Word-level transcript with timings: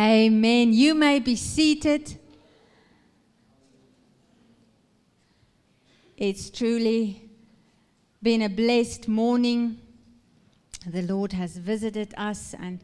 Amen. 0.00 0.72
You 0.72 0.94
may 0.94 1.18
be 1.18 1.36
seated. 1.36 2.18
It's 6.16 6.48
truly 6.48 7.28
been 8.22 8.40
a 8.40 8.48
blessed 8.48 9.08
morning. 9.08 9.76
The 10.86 11.02
Lord 11.02 11.34
has 11.34 11.58
visited 11.58 12.14
us, 12.16 12.54
and 12.54 12.80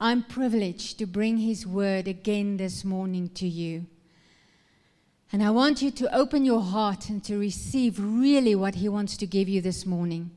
I'm 0.00 0.22
privileged 0.22 0.98
to 1.00 1.06
bring 1.06 1.36
His 1.36 1.66
word 1.66 2.08
again 2.08 2.56
this 2.56 2.82
morning 2.82 3.28
to 3.34 3.46
you. 3.46 3.84
And 5.30 5.42
I 5.42 5.50
want 5.50 5.82
you 5.82 5.90
to 5.90 6.16
open 6.16 6.46
your 6.46 6.62
heart 6.62 7.10
and 7.10 7.22
to 7.24 7.36
receive 7.36 8.00
really 8.00 8.54
what 8.54 8.76
He 8.76 8.88
wants 8.88 9.18
to 9.18 9.26
give 9.26 9.50
you 9.50 9.60
this 9.60 9.84
morning. 9.84 10.30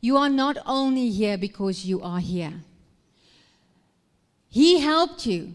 You 0.00 0.16
are 0.16 0.28
not 0.28 0.58
only 0.66 1.10
here 1.10 1.38
because 1.38 1.84
you 1.84 2.02
are 2.02 2.18
here. 2.18 2.64
He 4.48 4.80
helped 4.80 5.26
you 5.26 5.54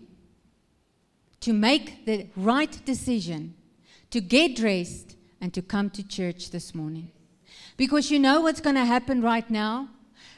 to 1.42 1.54
make 1.54 2.06
the 2.06 2.28
right 2.36 2.80
decision, 2.86 3.56
to 4.12 4.22
get 4.22 4.56
dressed, 4.56 5.16
and 5.42 5.54
to 5.54 5.62
come 5.62 5.90
to 5.90 6.08
church 6.08 6.52
this 6.52 6.74
morning. 6.74 7.12
Because 7.76 8.10
you 8.12 8.20
know 8.20 8.42
what's 8.42 8.62
going 8.62 8.76
to 8.76 8.86
happen 8.86 9.22
right 9.22 9.50
now? 9.50 9.90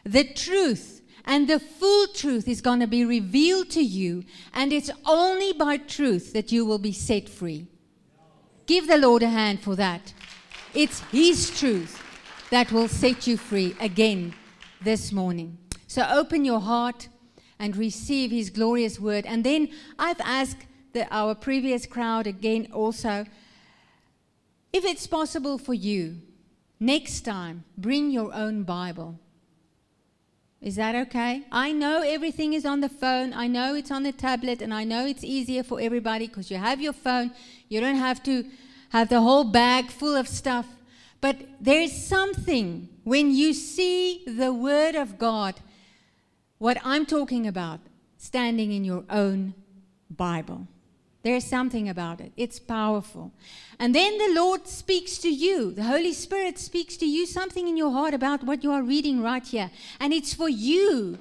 The 0.03 0.23
truth 0.23 1.01
and 1.25 1.47
the 1.47 1.59
full 1.59 2.07
truth 2.07 2.47
is 2.47 2.61
going 2.61 2.79
to 2.79 2.87
be 2.87 3.03
revealed 3.03 3.69
to 3.71 3.81
you, 3.81 4.23
and 4.53 4.71
it's 4.71 4.89
only 5.05 5.53
by 5.53 5.77
truth 5.77 6.33
that 6.33 6.51
you 6.51 6.65
will 6.65 6.79
be 6.79 6.91
set 6.91 7.27
free. 7.27 7.67
Give 8.65 8.87
the 8.87 8.97
Lord 8.97 9.23
a 9.23 9.29
hand 9.29 9.59
for 9.61 9.75
that. 9.75 10.13
It's 10.73 10.99
His 11.11 11.57
truth 11.59 12.01
that 12.51 12.71
will 12.71 12.87
set 12.87 13.27
you 13.27 13.37
free 13.37 13.75
again 13.79 14.33
this 14.81 15.11
morning. 15.11 15.57
So 15.87 16.07
open 16.09 16.45
your 16.45 16.61
heart 16.61 17.09
and 17.59 17.75
receive 17.77 18.31
his 18.31 18.49
glorious 18.49 18.99
word. 18.99 19.25
And 19.25 19.43
then 19.43 19.69
I've 19.97 20.21
asked 20.21 20.65
the, 20.93 21.07
our 21.13 21.35
previous 21.35 21.85
crowd 21.85 22.27
again 22.27 22.69
also 22.71 23.25
if 24.75 24.83
it's 24.83 25.07
possible 25.07 25.57
for 25.57 25.73
you, 25.73 26.17
next 26.81 27.21
time, 27.21 27.63
bring 27.77 28.11
your 28.11 28.33
own 28.33 28.63
Bible. 28.63 29.17
Is 30.61 30.75
that 30.75 30.95
okay? 30.95 31.43
I 31.49 31.71
know 31.71 32.01
everything 32.01 32.51
is 32.51 32.65
on 32.65 32.81
the 32.81 32.89
phone. 32.89 33.31
I 33.31 33.47
know 33.47 33.73
it's 33.75 33.89
on 33.89 34.03
the 34.03 34.11
tablet, 34.11 34.61
and 34.61 34.73
I 34.73 34.83
know 34.83 35.05
it's 35.05 35.23
easier 35.23 35.63
for 35.63 35.79
everybody 35.79 36.27
because 36.27 36.51
you 36.51 36.57
have 36.57 36.81
your 36.81 36.91
phone. 36.91 37.31
You 37.69 37.79
don't 37.79 37.95
have 37.95 38.21
to 38.23 38.43
have 38.89 39.07
the 39.07 39.21
whole 39.21 39.45
bag 39.45 39.91
full 39.91 40.13
of 40.13 40.27
stuff. 40.27 40.65
But 41.21 41.37
there 41.61 41.79
is 41.79 42.05
something 42.05 42.89
when 43.05 43.31
you 43.31 43.53
see 43.53 44.25
the 44.27 44.51
Word 44.51 44.95
of 44.95 45.17
God 45.17 45.55
what 46.57 46.77
I'm 46.83 47.05
talking 47.05 47.47
about, 47.47 47.79
standing 48.17 48.71
in 48.71 48.83
your 48.83 49.03
own 49.09 49.53
Bible. 50.09 50.67
There's 51.23 51.43
something 51.43 51.89
about 51.89 52.21
it. 52.21 52.31
It's 52.37 52.59
powerful. 52.59 53.31
And 53.79 53.95
then 53.95 54.17
the 54.19 54.39
Lord 54.39 54.67
speaks 54.67 55.17
to 55.19 55.29
you. 55.29 55.71
The 55.71 55.83
Holy 55.83 56.13
Spirit 56.13 56.59
speaks 56.59 56.97
to 56.97 57.05
you 57.05 57.25
something 57.25 57.67
in 57.67 57.75
your 57.75 57.91
heart 57.91 58.13
about 58.13 58.43
what 58.43 58.63
you 58.63 58.71
are 58.71 58.83
reading 58.83 59.23
right 59.23 59.45
here. 59.45 59.71
And 59.99 60.13
it's 60.13 60.35
for 60.35 60.47
you, 60.47 61.17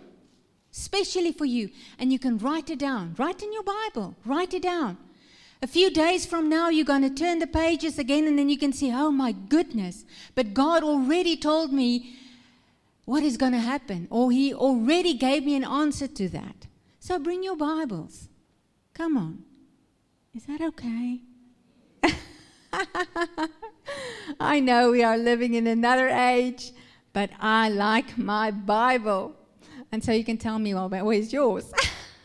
especially 0.70 1.32
for 1.32 1.46
you. 1.46 1.70
And 1.98 2.12
you 2.12 2.18
can 2.18 2.36
write 2.36 2.68
it 2.68 2.78
down. 2.78 3.14
Write 3.16 3.42
in 3.42 3.50
your 3.52 3.62
Bible. 3.62 4.14
Write 4.26 4.52
it 4.52 4.62
down. 4.62 4.98
A 5.62 5.66
few 5.66 5.90
days 5.90 6.26
from 6.26 6.50
now, 6.50 6.68
you're 6.68 6.84
going 6.84 7.00
to 7.00 7.08
turn 7.08 7.38
the 7.38 7.46
pages 7.46 7.98
again, 7.98 8.26
and 8.26 8.38
then 8.38 8.50
you 8.50 8.58
can 8.58 8.74
see, 8.74 8.92
oh 8.92 9.10
my 9.10 9.32
goodness. 9.32 10.04
But 10.34 10.52
God 10.52 10.82
already 10.82 11.34
told 11.34 11.72
me 11.72 12.14
what 13.04 13.22
is 13.22 13.36
going 13.36 13.52
to 13.52 13.58
happen. 13.58 14.08
Or 14.10 14.30
He 14.30 14.54
already 14.54 15.14
gave 15.14 15.44
me 15.44 15.54
an 15.54 15.64
answer 15.64 16.06
to 16.06 16.28
that. 16.30 16.66
So 17.00 17.18
bring 17.18 17.42
your 17.42 17.56
Bibles. 17.56 18.28
Come 18.94 19.16
on. 19.16 19.44
Is 20.34 20.46
that 20.46 20.60
okay? 20.60 21.20
I 24.40 24.60
know 24.60 24.90
we 24.90 25.02
are 25.02 25.18
living 25.18 25.54
in 25.54 25.66
another 25.66 26.08
age, 26.08 26.72
but 27.12 27.30
I 27.38 27.68
like 27.68 28.18
my 28.18 28.50
Bible. 28.50 29.36
And 29.92 30.02
so 30.02 30.12
you 30.12 30.24
can 30.24 30.38
tell 30.38 30.58
me, 30.58 30.74
well, 30.74 30.88
where's 30.88 31.32
yours? 31.32 31.72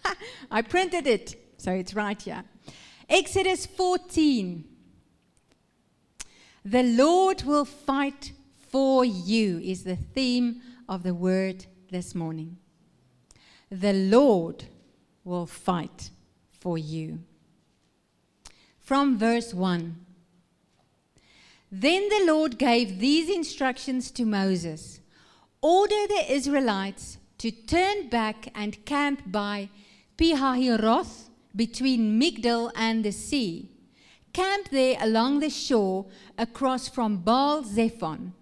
I 0.51 0.61
printed 0.63 1.05
it, 1.05 1.35
so 1.57 1.71
it's 1.71 1.93
right 1.93 2.19
here. 2.19 2.43
Exodus 3.07 3.65
14. 3.65 4.63
The 6.65 6.83
Lord 6.83 7.43
will 7.43 7.65
fight 7.65 8.33
for 8.69 9.05
you, 9.05 9.59
is 9.59 9.83
the 9.83 9.95
theme 9.95 10.61
of 10.89 11.03
the 11.03 11.13
word 11.13 11.67
this 11.91 12.15
morning. 12.15 12.57
The 13.69 13.93
Lord 13.93 14.65
will 15.23 15.45
fight 15.45 16.09
for 16.51 16.79
you. 16.79 17.19
From 18.79 19.17
verse 19.17 19.53
1 19.53 19.95
Then 21.71 22.09
the 22.09 22.25
Lord 22.25 22.57
gave 22.57 22.99
these 22.99 23.29
instructions 23.29 24.09
to 24.11 24.25
Moses 24.25 24.99
Order 25.61 26.07
the 26.07 26.25
Israelites 26.33 27.19
to 27.37 27.51
turn 27.51 28.09
back 28.09 28.51
and 28.55 28.83
camp 28.85 29.21
by 29.27 29.69
Pihahiroth 30.17 31.29
between 31.55 32.19
Migdol 32.19 32.71
and 32.75 33.03
the 33.05 33.11
sea. 33.11 33.69
Camp 34.33 34.69
there 34.71 34.97
along 35.01 35.39
the 35.39 35.49
shore 35.49 36.07
across 36.37 36.89
from 36.89 37.17
Baal 37.17 37.63
Zephon. 37.63 38.33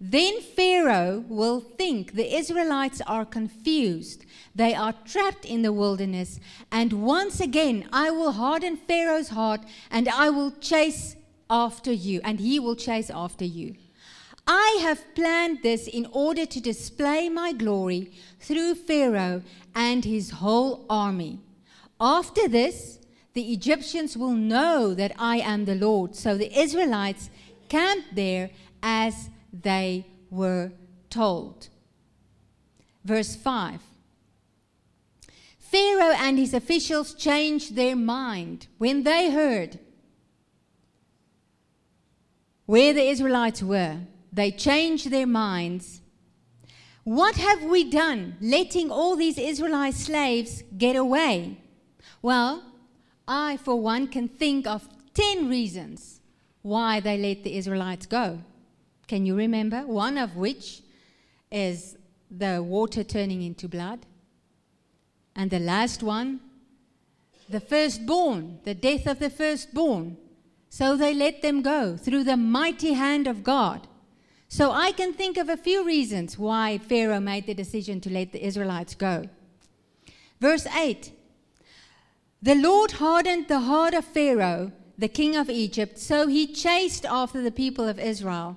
Then 0.00 0.40
Pharaoh 0.40 1.24
will 1.28 1.60
think 1.60 2.14
the 2.14 2.34
Israelites 2.34 3.02
are 3.06 3.26
confused. 3.26 4.24
They 4.54 4.74
are 4.74 4.94
trapped 5.04 5.44
in 5.44 5.60
the 5.60 5.74
wilderness. 5.74 6.40
And 6.72 7.04
once 7.04 7.38
again, 7.38 7.86
I 7.92 8.10
will 8.10 8.32
harden 8.32 8.78
Pharaoh's 8.78 9.28
heart 9.28 9.60
and 9.90 10.08
I 10.08 10.30
will 10.30 10.52
chase 10.52 11.16
after 11.50 11.92
you, 11.92 12.20
and 12.22 12.38
he 12.38 12.60
will 12.60 12.76
chase 12.76 13.10
after 13.10 13.44
you. 13.44 13.74
I 14.46 14.78
have 14.82 15.14
planned 15.14 15.62
this 15.62 15.86
in 15.88 16.06
order 16.12 16.46
to 16.46 16.60
display 16.60 17.28
my 17.28 17.52
glory 17.52 18.12
through 18.38 18.76
Pharaoh 18.76 19.42
and 19.74 20.04
his 20.04 20.30
whole 20.30 20.86
army. 20.88 21.40
After 22.00 22.48
this, 22.48 23.00
the 23.34 23.52
Egyptians 23.52 24.16
will 24.16 24.32
know 24.32 24.94
that 24.94 25.12
I 25.18 25.38
am 25.38 25.64
the 25.64 25.74
Lord. 25.74 26.16
So 26.16 26.36
the 26.36 26.56
Israelites 26.58 27.30
camped 27.68 28.14
there 28.14 28.50
as 28.82 29.29
they 29.52 30.06
were 30.30 30.72
told. 31.08 31.68
Verse 33.04 33.34
5 33.36 33.80
Pharaoh 35.58 36.14
and 36.16 36.38
his 36.38 36.52
officials 36.52 37.14
changed 37.14 37.76
their 37.76 37.94
mind 37.94 38.66
when 38.78 39.04
they 39.04 39.30
heard 39.30 39.78
where 42.66 42.92
the 42.92 43.08
Israelites 43.08 43.62
were. 43.62 43.98
They 44.32 44.50
changed 44.50 45.10
their 45.10 45.26
minds. 45.26 46.00
What 47.04 47.36
have 47.36 47.64
we 47.64 47.90
done 47.90 48.36
letting 48.40 48.90
all 48.90 49.16
these 49.16 49.38
Israelite 49.38 49.94
slaves 49.94 50.62
get 50.76 50.94
away? 50.94 51.58
Well, 52.22 52.62
I, 53.26 53.56
for 53.56 53.80
one, 53.80 54.06
can 54.06 54.28
think 54.28 54.66
of 54.66 54.88
10 55.14 55.48
reasons 55.48 56.20
why 56.62 57.00
they 57.00 57.16
let 57.16 57.42
the 57.42 57.56
Israelites 57.56 58.06
go. 58.06 58.40
Can 59.10 59.26
you 59.26 59.34
remember? 59.34 59.80
One 59.80 60.16
of 60.16 60.36
which 60.36 60.82
is 61.50 61.96
the 62.30 62.62
water 62.62 63.02
turning 63.02 63.42
into 63.42 63.66
blood. 63.68 64.06
And 65.34 65.50
the 65.50 65.58
last 65.58 66.00
one, 66.00 66.38
the 67.48 67.58
firstborn, 67.58 68.60
the 68.62 68.72
death 68.72 69.08
of 69.08 69.18
the 69.18 69.28
firstborn. 69.28 70.16
So 70.68 70.96
they 70.96 71.12
let 71.12 71.42
them 71.42 71.60
go 71.60 71.96
through 71.96 72.22
the 72.22 72.36
mighty 72.36 72.92
hand 72.92 73.26
of 73.26 73.42
God. 73.42 73.88
So 74.48 74.70
I 74.70 74.92
can 74.92 75.12
think 75.12 75.36
of 75.36 75.48
a 75.48 75.56
few 75.56 75.84
reasons 75.84 76.38
why 76.38 76.78
Pharaoh 76.78 77.18
made 77.18 77.46
the 77.46 77.54
decision 77.62 78.00
to 78.02 78.10
let 78.10 78.30
the 78.30 78.46
Israelites 78.46 78.94
go. 78.94 79.24
Verse 80.40 80.68
8 80.68 81.10
The 82.40 82.54
Lord 82.54 82.92
hardened 82.92 83.48
the 83.48 83.66
heart 83.70 83.92
of 83.92 84.04
Pharaoh, 84.04 84.70
the 84.96 85.08
king 85.08 85.34
of 85.34 85.50
Egypt, 85.50 85.98
so 85.98 86.28
he 86.28 86.46
chased 86.46 87.04
after 87.04 87.42
the 87.42 87.50
people 87.50 87.88
of 87.88 87.98
Israel 87.98 88.56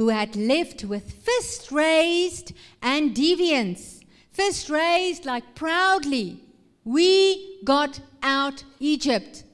who 0.00 0.08
had 0.08 0.34
left 0.34 0.82
with 0.82 1.12
fist 1.12 1.70
raised 1.70 2.54
and 2.80 3.14
deviance. 3.14 4.02
Fist 4.32 4.70
raised 4.70 5.26
like 5.26 5.54
proudly. 5.54 6.40
We 6.84 7.60
got 7.64 8.00
out 8.22 8.64
Egypt 8.78 9.44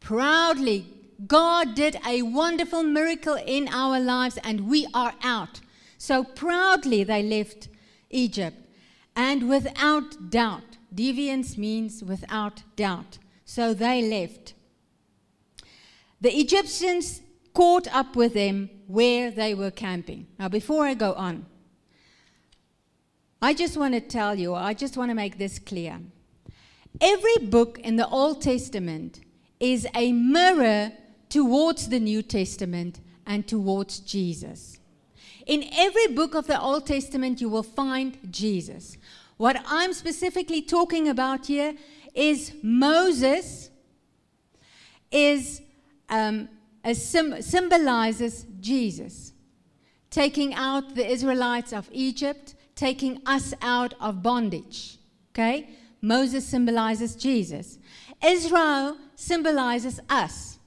proudly. 0.00 0.84
God 1.26 1.74
did 1.74 1.96
a 2.06 2.20
wonderful 2.20 2.82
miracle 2.82 3.38
in 3.46 3.66
our 3.68 3.98
lives 3.98 4.38
and 4.44 4.68
we 4.68 4.86
are 4.92 5.14
out. 5.22 5.62
So 5.96 6.22
proudly 6.22 7.02
they 7.02 7.22
left 7.22 7.68
Egypt 8.10 8.58
and 9.16 9.48
without 9.48 10.30
doubt. 10.30 10.76
Deviance 10.94 11.56
means 11.56 12.04
without 12.04 12.62
doubt. 12.76 13.16
So 13.46 13.72
they 13.72 14.02
left. 14.02 14.52
The 16.20 16.38
Egyptians 16.38 17.22
caught 17.54 17.86
up 17.94 18.16
with 18.16 18.34
them 18.34 18.68
where 18.86 19.30
they 19.30 19.54
were 19.54 19.70
camping. 19.70 20.26
Now, 20.38 20.48
before 20.48 20.84
I 20.84 20.94
go 20.94 21.12
on, 21.14 21.46
I 23.40 23.54
just 23.54 23.76
want 23.76 23.94
to 23.94 24.00
tell 24.00 24.34
you, 24.34 24.54
I 24.54 24.74
just 24.74 24.96
want 24.96 25.10
to 25.10 25.14
make 25.14 25.38
this 25.38 25.58
clear. 25.58 26.00
Every 27.00 27.38
book 27.46 27.78
in 27.80 27.96
the 27.96 28.08
Old 28.08 28.42
Testament 28.42 29.20
is 29.60 29.86
a 29.94 30.12
mirror 30.12 30.92
towards 31.28 31.88
the 31.88 32.00
New 32.00 32.22
Testament 32.22 33.00
and 33.26 33.46
towards 33.46 34.00
Jesus. 34.00 34.78
In 35.46 35.64
every 35.76 36.08
book 36.08 36.34
of 36.34 36.46
the 36.46 36.60
Old 36.60 36.86
Testament, 36.86 37.40
you 37.40 37.48
will 37.48 37.62
find 37.62 38.18
Jesus. 38.30 38.96
What 39.36 39.62
I'm 39.66 39.92
specifically 39.92 40.62
talking 40.62 41.08
about 41.08 41.46
here 41.46 41.74
is 42.14 42.52
Moses 42.62 43.70
is 45.10 45.60
um, 46.08 46.48
sim- 46.92 47.40
symbolizes 47.40 48.44
Jesus, 48.60 49.32
taking 50.10 50.52
out 50.54 50.94
the 50.94 51.06
Israelites 51.06 51.72
of 51.72 51.88
Egypt, 51.92 52.54
taking 52.74 53.22
us 53.24 53.54
out 53.62 53.94
of 54.00 54.22
bondage. 54.22 54.98
Okay, 55.32 55.70
Moses 56.02 56.46
symbolizes 56.46 57.16
Jesus. 57.16 57.78
Israel 58.24 58.98
symbolizes 59.14 60.00
us, 60.10 60.58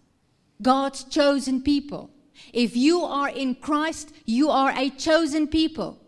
God's 0.61 1.03
chosen 1.03 1.61
people. 1.61 2.09
If 2.53 2.75
you 2.75 3.01
are 3.01 3.29
in 3.29 3.55
Christ, 3.55 4.13
you 4.25 4.49
are 4.49 4.71
a 4.75 4.89
chosen 4.89 5.47
people. 5.47 5.99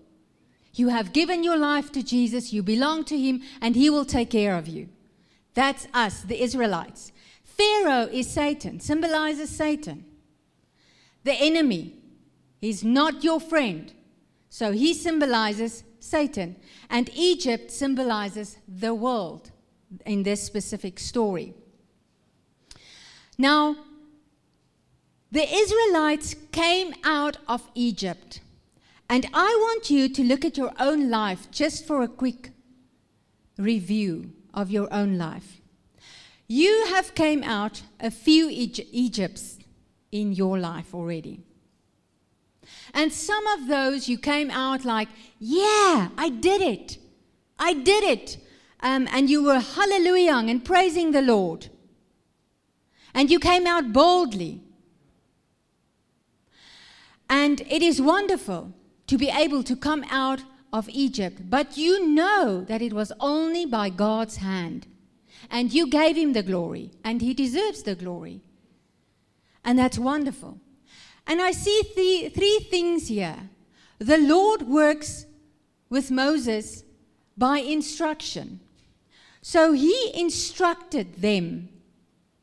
You 0.73 0.89
have 0.89 1.13
given 1.13 1.43
your 1.43 1.57
life 1.57 1.91
to 1.91 2.03
Jesus, 2.03 2.53
you 2.53 2.63
belong 2.63 3.03
to 3.05 3.17
Him, 3.17 3.41
and 3.61 3.75
He 3.75 3.89
will 3.89 4.05
take 4.05 4.29
care 4.29 4.55
of 4.55 4.67
you. 4.67 4.89
That's 5.53 5.87
us, 5.93 6.21
the 6.21 6.41
Israelites. 6.41 7.11
Pharaoh 7.59 8.07
is 8.09 8.29
Satan, 8.29 8.79
symbolizes 8.79 9.49
Satan, 9.49 10.05
the 11.25 11.33
enemy. 11.33 11.95
He's 12.61 12.85
not 12.85 13.21
your 13.21 13.41
friend. 13.41 13.91
So 14.49 14.71
he 14.71 14.93
symbolizes 14.93 15.83
Satan. 15.99 16.55
And 16.89 17.09
Egypt 17.13 17.69
symbolizes 17.69 18.57
the 18.65 18.95
world 18.95 19.51
in 20.05 20.23
this 20.23 20.41
specific 20.41 20.99
story. 20.99 21.53
Now, 23.37 23.75
the 25.29 25.47
Israelites 25.53 26.35
came 26.53 26.93
out 27.03 27.37
of 27.47 27.69
Egypt. 27.75 28.39
And 29.09 29.25
I 29.33 29.57
want 29.61 29.89
you 29.89 30.07
to 30.07 30.23
look 30.23 30.45
at 30.45 30.57
your 30.57 30.71
own 30.79 31.09
life 31.09 31.51
just 31.51 31.85
for 31.85 32.03
a 32.03 32.07
quick 32.07 32.51
review 33.57 34.31
of 34.53 34.71
your 34.71 34.91
own 34.93 35.17
life. 35.17 35.58
You 36.51 36.87
have 36.87 37.13
came 37.13 37.43
out 37.43 37.83
a 37.99 38.09
few 38.09 38.49
Egypts 38.49 39.59
in 40.11 40.33
your 40.33 40.57
life 40.57 40.95
already. 40.95 41.43
And 42.91 43.13
some 43.13 43.45
of 43.45 43.67
those 43.67 44.09
you 44.09 44.17
came 44.17 44.49
out 44.49 44.83
like, 44.83 45.09
yeah, 45.37 46.09
I 46.17 46.29
did 46.29 46.63
it. 46.63 46.97
I 47.59 47.73
did 47.73 48.03
it. 48.03 48.37
Um, 48.79 49.07
and 49.11 49.29
you 49.29 49.43
were 49.43 49.59
hallelujah 49.59 50.37
and 50.37 50.65
praising 50.65 51.11
the 51.11 51.21
Lord. 51.21 51.67
And 53.13 53.29
you 53.29 53.39
came 53.39 53.67
out 53.67 53.93
boldly. 53.93 54.61
And 57.29 57.61
it 57.69 57.83
is 57.83 58.01
wonderful 58.01 58.73
to 59.05 59.17
be 59.19 59.29
able 59.29 59.61
to 59.61 59.75
come 59.75 60.03
out 60.09 60.41
of 60.73 60.89
Egypt. 60.89 61.47
But 61.47 61.77
you 61.77 62.07
know 62.07 62.65
that 62.67 62.81
it 62.81 62.93
was 62.93 63.11
only 63.19 63.67
by 63.67 63.89
God's 63.89 64.37
hand. 64.37 64.87
And 65.49 65.73
you 65.73 65.87
gave 65.87 66.15
him 66.15 66.33
the 66.33 66.43
glory, 66.43 66.91
and 67.03 67.21
he 67.21 67.33
deserves 67.33 67.83
the 67.83 67.95
glory. 67.95 68.41
And 69.63 69.77
that's 69.77 69.97
wonderful. 69.97 70.59
And 71.25 71.41
I 71.41 71.51
see 71.51 71.81
th- 71.95 72.33
three 72.33 72.59
things 72.69 73.07
here. 73.07 73.37
The 73.99 74.17
Lord 74.17 74.63
works 74.63 75.25
with 75.89 76.11
Moses 76.11 76.83
by 77.37 77.59
instruction. 77.59 78.59
So 79.41 79.73
he 79.73 80.11
instructed 80.13 81.21
them, 81.21 81.69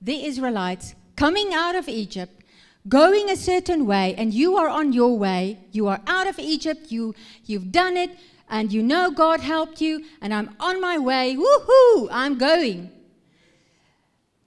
the 0.00 0.24
Israelites, 0.24 0.94
coming 1.14 1.52
out 1.54 1.74
of 1.74 1.88
Egypt, 1.88 2.42
going 2.88 3.30
a 3.30 3.36
certain 3.36 3.86
way, 3.86 4.14
and 4.16 4.32
you 4.32 4.56
are 4.56 4.68
on 4.68 4.92
your 4.92 5.18
way. 5.18 5.58
You 5.72 5.88
are 5.88 6.00
out 6.06 6.26
of 6.26 6.38
Egypt, 6.38 6.90
you, 6.90 7.14
you've 7.44 7.72
done 7.72 7.96
it, 7.96 8.10
and 8.48 8.72
you 8.72 8.82
know 8.82 9.10
God 9.10 9.40
helped 9.40 9.80
you, 9.80 10.04
and 10.20 10.32
I'm 10.32 10.54
on 10.60 10.80
my 10.80 10.98
way. 10.98 11.36
Woohoo! 11.36 12.08
I'm 12.10 12.38
going. 12.38 12.90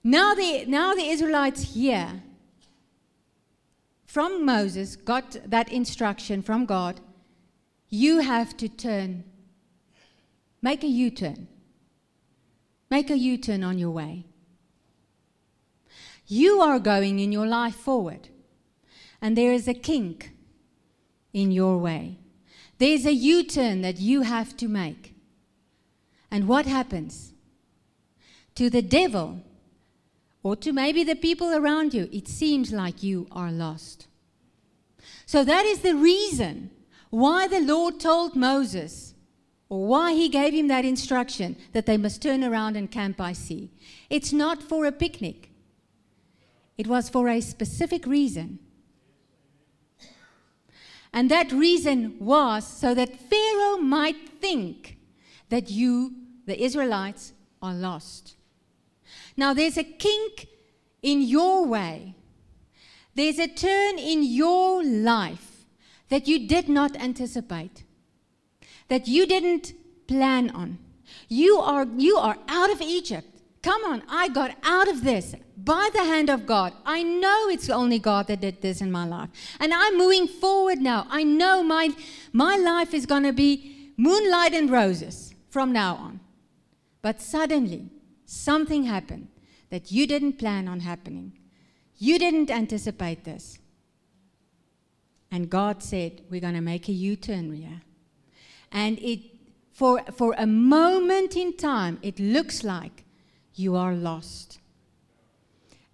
Now 0.02 0.34
the, 0.34 0.64
now 0.66 0.94
the 0.94 1.08
Israelites 1.08 1.74
hear 1.74 2.22
from 4.06 4.44
Moses, 4.44 4.96
got 4.96 5.36
that 5.46 5.70
instruction 5.70 6.42
from 6.42 6.66
God. 6.66 7.00
You 7.88 8.18
have 8.18 8.56
to 8.56 8.68
turn, 8.68 9.22
make 10.60 10.82
a 10.82 10.88
U 10.88 11.10
turn. 11.10 11.46
Make 12.90 13.08
a 13.08 13.16
U 13.16 13.38
turn 13.38 13.62
on 13.62 13.78
your 13.78 13.90
way. 13.90 14.24
You 16.26 16.60
are 16.60 16.80
going 16.80 17.20
in 17.20 17.30
your 17.30 17.46
life 17.46 17.76
forward, 17.76 18.28
and 19.22 19.36
there 19.36 19.52
is 19.52 19.68
a 19.68 19.74
kink 19.74 20.32
in 21.32 21.52
your 21.52 21.78
way. 21.78 22.18
There's 22.78 23.06
a 23.06 23.12
U 23.12 23.44
turn 23.44 23.82
that 23.82 24.00
you 24.00 24.22
have 24.22 24.56
to 24.56 24.66
make. 24.66 25.14
And 26.32 26.48
what 26.48 26.66
happens? 26.66 27.32
To 28.56 28.68
the 28.68 28.82
devil, 28.82 29.44
or 30.42 30.56
to 30.56 30.72
maybe 30.72 31.04
the 31.04 31.16
people 31.16 31.54
around 31.54 31.92
you, 31.92 32.08
it 32.12 32.26
seems 32.26 32.72
like 32.72 33.02
you 33.02 33.26
are 33.30 33.52
lost. 33.52 34.06
So 35.26 35.44
that 35.44 35.64
is 35.64 35.80
the 35.80 35.94
reason 35.94 36.70
why 37.10 37.46
the 37.46 37.60
Lord 37.60 38.00
told 38.00 38.34
Moses, 38.34 39.14
or 39.68 39.86
why 39.86 40.14
he 40.14 40.28
gave 40.28 40.52
him 40.52 40.68
that 40.68 40.84
instruction 40.84 41.56
that 41.72 41.86
they 41.86 41.96
must 41.96 42.22
turn 42.22 42.42
around 42.42 42.76
and 42.76 42.90
camp 42.90 43.16
by 43.16 43.32
sea. 43.32 43.70
It's 44.08 44.32
not 44.32 44.62
for 44.62 44.86
a 44.86 44.92
picnic, 44.92 45.50
it 46.78 46.86
was 46.86 47.08
for 47.08 47.28
a 47.28 47.40
specific 47.40 48.06
reason. 48.06 48.58
And 51.12 51.30
that 51.30 51.50
reason 51.50 52.16
was 52.20 52.64
so 52.64 52.94
that 52.94 53.18
Pharaoh 53.18 53.78
might 53.78 54.40
think 54.40 54.96
that 55.48 55.68
you, 55.68 56.14
the 56.46 56.62
Israelites, 56.62 57.32
are 57.60 57.74
lost. 57.74 58.36
Now, 59.36 59.54
there's 59.54 59.76
a 59.76 59.84
kink 59.84 60.46
in 61.02 61.22
your 61.22 61.66
way, 61.66 62.14
there's 63.14 63.38
a 63.38 63.48
turn 63.48 63.98
in 63.98 64.22
your 64.22 64.84
life 64.84 65.64
that 66.08 66.28
you 66.28 66.46
did 66.46 66.68
not 66.68 66.96
anticipate, 66.96 67.84
that 68.88 69.08
you 69.08 69.26
didn't 69.26 69.72
plan 70.06 70.50
on. 70.50 70.78
You 71.28 71.58
are, 71.58 71.86
you 71.96 72.16
are 72.16 72.36
out 72.48 72.70
of 72.70 72.80
Egypt. 72.80 73.26
Come 73.62 73.84
on, 73.84 74.02
I 74.08 74.28
got 74.28 74.56
out 74.62 74.88
of 74.88 75.04
this 75.04 75.34
by 75.56 75.90
the 75.92 76.04
hand 76.04 76.30
of 76.30 76.46
God. 76.46 76.72
I 76.84 77.02
know 77.02 77.48
it's 77.48 77.68
only 77.68 77.98
God 77.98 78.26
that 78.28 78.40
did 78.40 78.62
this 78.62 78.80
in 78.80 78.90
my 78.90 79.06
life. 79.06 79.28
And 79.58 79.72
I'm 79.74 79.98
moving 79.98 80.26
forward 80.26 80.78
now. 80.78 81.06
I 81.10 81.24
know 81.24 81.62
my, 81.62 81.90
my 82.32 82.56
life 82.56 82.94
is 82.94 83.06
going 83.06 83.24
to 83.24 83.32
be 83.32 83.92
moonlight 83.96 84.54
and 84.54 84.70
roses 84.70 85.34
from 85.50 85.72
now 85.72 85.94
on. 85.96 86.20
But 87.02 87.20
suddenly, 87.20 87.90
something 88.30 88.84
happened 88.84 89.28
that 89.70 89.90
you 89.90 90.06
didn't 90.06 90.34
plan 90.34 90.68
on 90.68 90.80
happening. 90.80 91.32
You 91.98 92.18
didn't 92.18 92.50
anticipate 92.50 93.24
this. 93.24 93.58
And 95.30 95.50
God 95.50 95.82
said, 95.82 96.22
We're 96.30 96.40
going 96.40 96.54
to 96.54 96.60
make 96.60 96.88
a 96.88 96.92
U 96.92 97.16
turn 97.16 97.52
here. 97.52 97.82
And 98.72 98.98
it, 99.00 99.20
for, 99.72 100.02
for 100.12 100.34
a 100.38 100.46
moment 100.46 101.36
in 101.36 101.56
time, 101.56 101.98
it 102.02 102.18
looks 102.18 102.62
like 102.62 103.04
you 103.54 103.76
are 103.76 103.94
lost. 103.94 104.60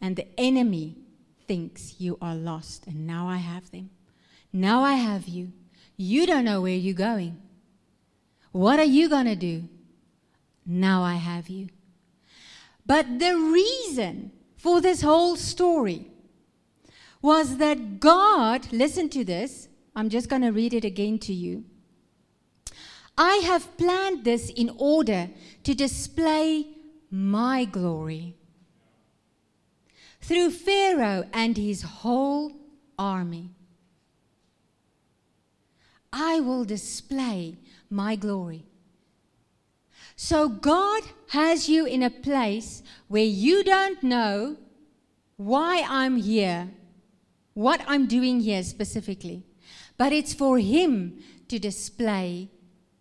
And 0.00 0.16
the 0.16 0.28
enemy 0.38 0.96
thinks 1.46 1.96
you 1.98 2.18
are 2.20 2.34
lost. 2.34 2.86
And 2.86 3.06
now 3.06 3.28
I 3.28 3.36
have 3.36 3.70
them. 3.70 3.90
Now 4.52 4.82
I 4.82 4.94
have 4.94 5.26
you. 5.26 5.52
You 5.96 6.26
don't 6.26 6.44
know 6.44 6.60
where 6.60 6.76
you're 6.76 6.94
going. 6.94 7.40
What 8.52 8.78
are 8.78 8.84
you 8.84 9.08
going 9.08 9.26
to 9.26 9.36
do? 9.36 9.64
Now 10.66 11.02
I 11.02 11.14
have 11.14 11.48
you. 11.48 11.68
But 12.86 13.18
the 13.18 13.36
reason 13.36 14.30
for 14.56 14.80
this 14.80 15.02
whole 15.02 15.36
story 15.36 16.06
was 17.20 17.56
that 17.56 17.98
God, 17.98 18.72
listen 18.72 19.08
to 19.10 19.24
this, 19.24 19.68
I'm 19.94 20.08
just 20.08 20.28
going 20.28 20.42
to 20.42 20.50
read 20.50 20.72
it 20.72 20.84
again 20.84 21.18
to 21.20 21.32
you. 21.32 21.64
I 23.18 23.36
have 23.36 23.76
planned 23.78 24.24
this 24.24 24.50
in 24.50 24.70
order 24.76 25.30
to 25.64 25.74
display 25.74 26.66
my 27.10 27.64
glory 27.64 28.36
through 30.20 30.50
Pharaoh 30.50 31.24
and 31.32 31.56
his 31.56 31.82
whole 31.82 32.52
army. 32.98 33.50
I 36.12 36.40
will 36.40 36.64
display 36.64 37.58
my 37.90 38.16
glory. 38.16 38.64
So 40.16 40.48
God 40.48 41.02
has 41.28 41.68
you 41.68 41.84
in 41.84 42.02
a 42.02 42.08
place 42.08 42.82
where 43.06 43.24
you 43.24 43.62
don't 43.62 44.02
know 44.02 44.56
why 45.36 45.84
I'm 45.86 46.16
here, 46.16 46.70
what 47.52 47.82
I'm 47.86 48.06
doing 48.06 48.40
here 48.40 48.62
specifically, 48.62 49.44
but 49.98 50.14
it's 50.14 50.32
for 50.32 50.58
Him 50.58 51.22
to 51.48 51.58
display 51.58 52.48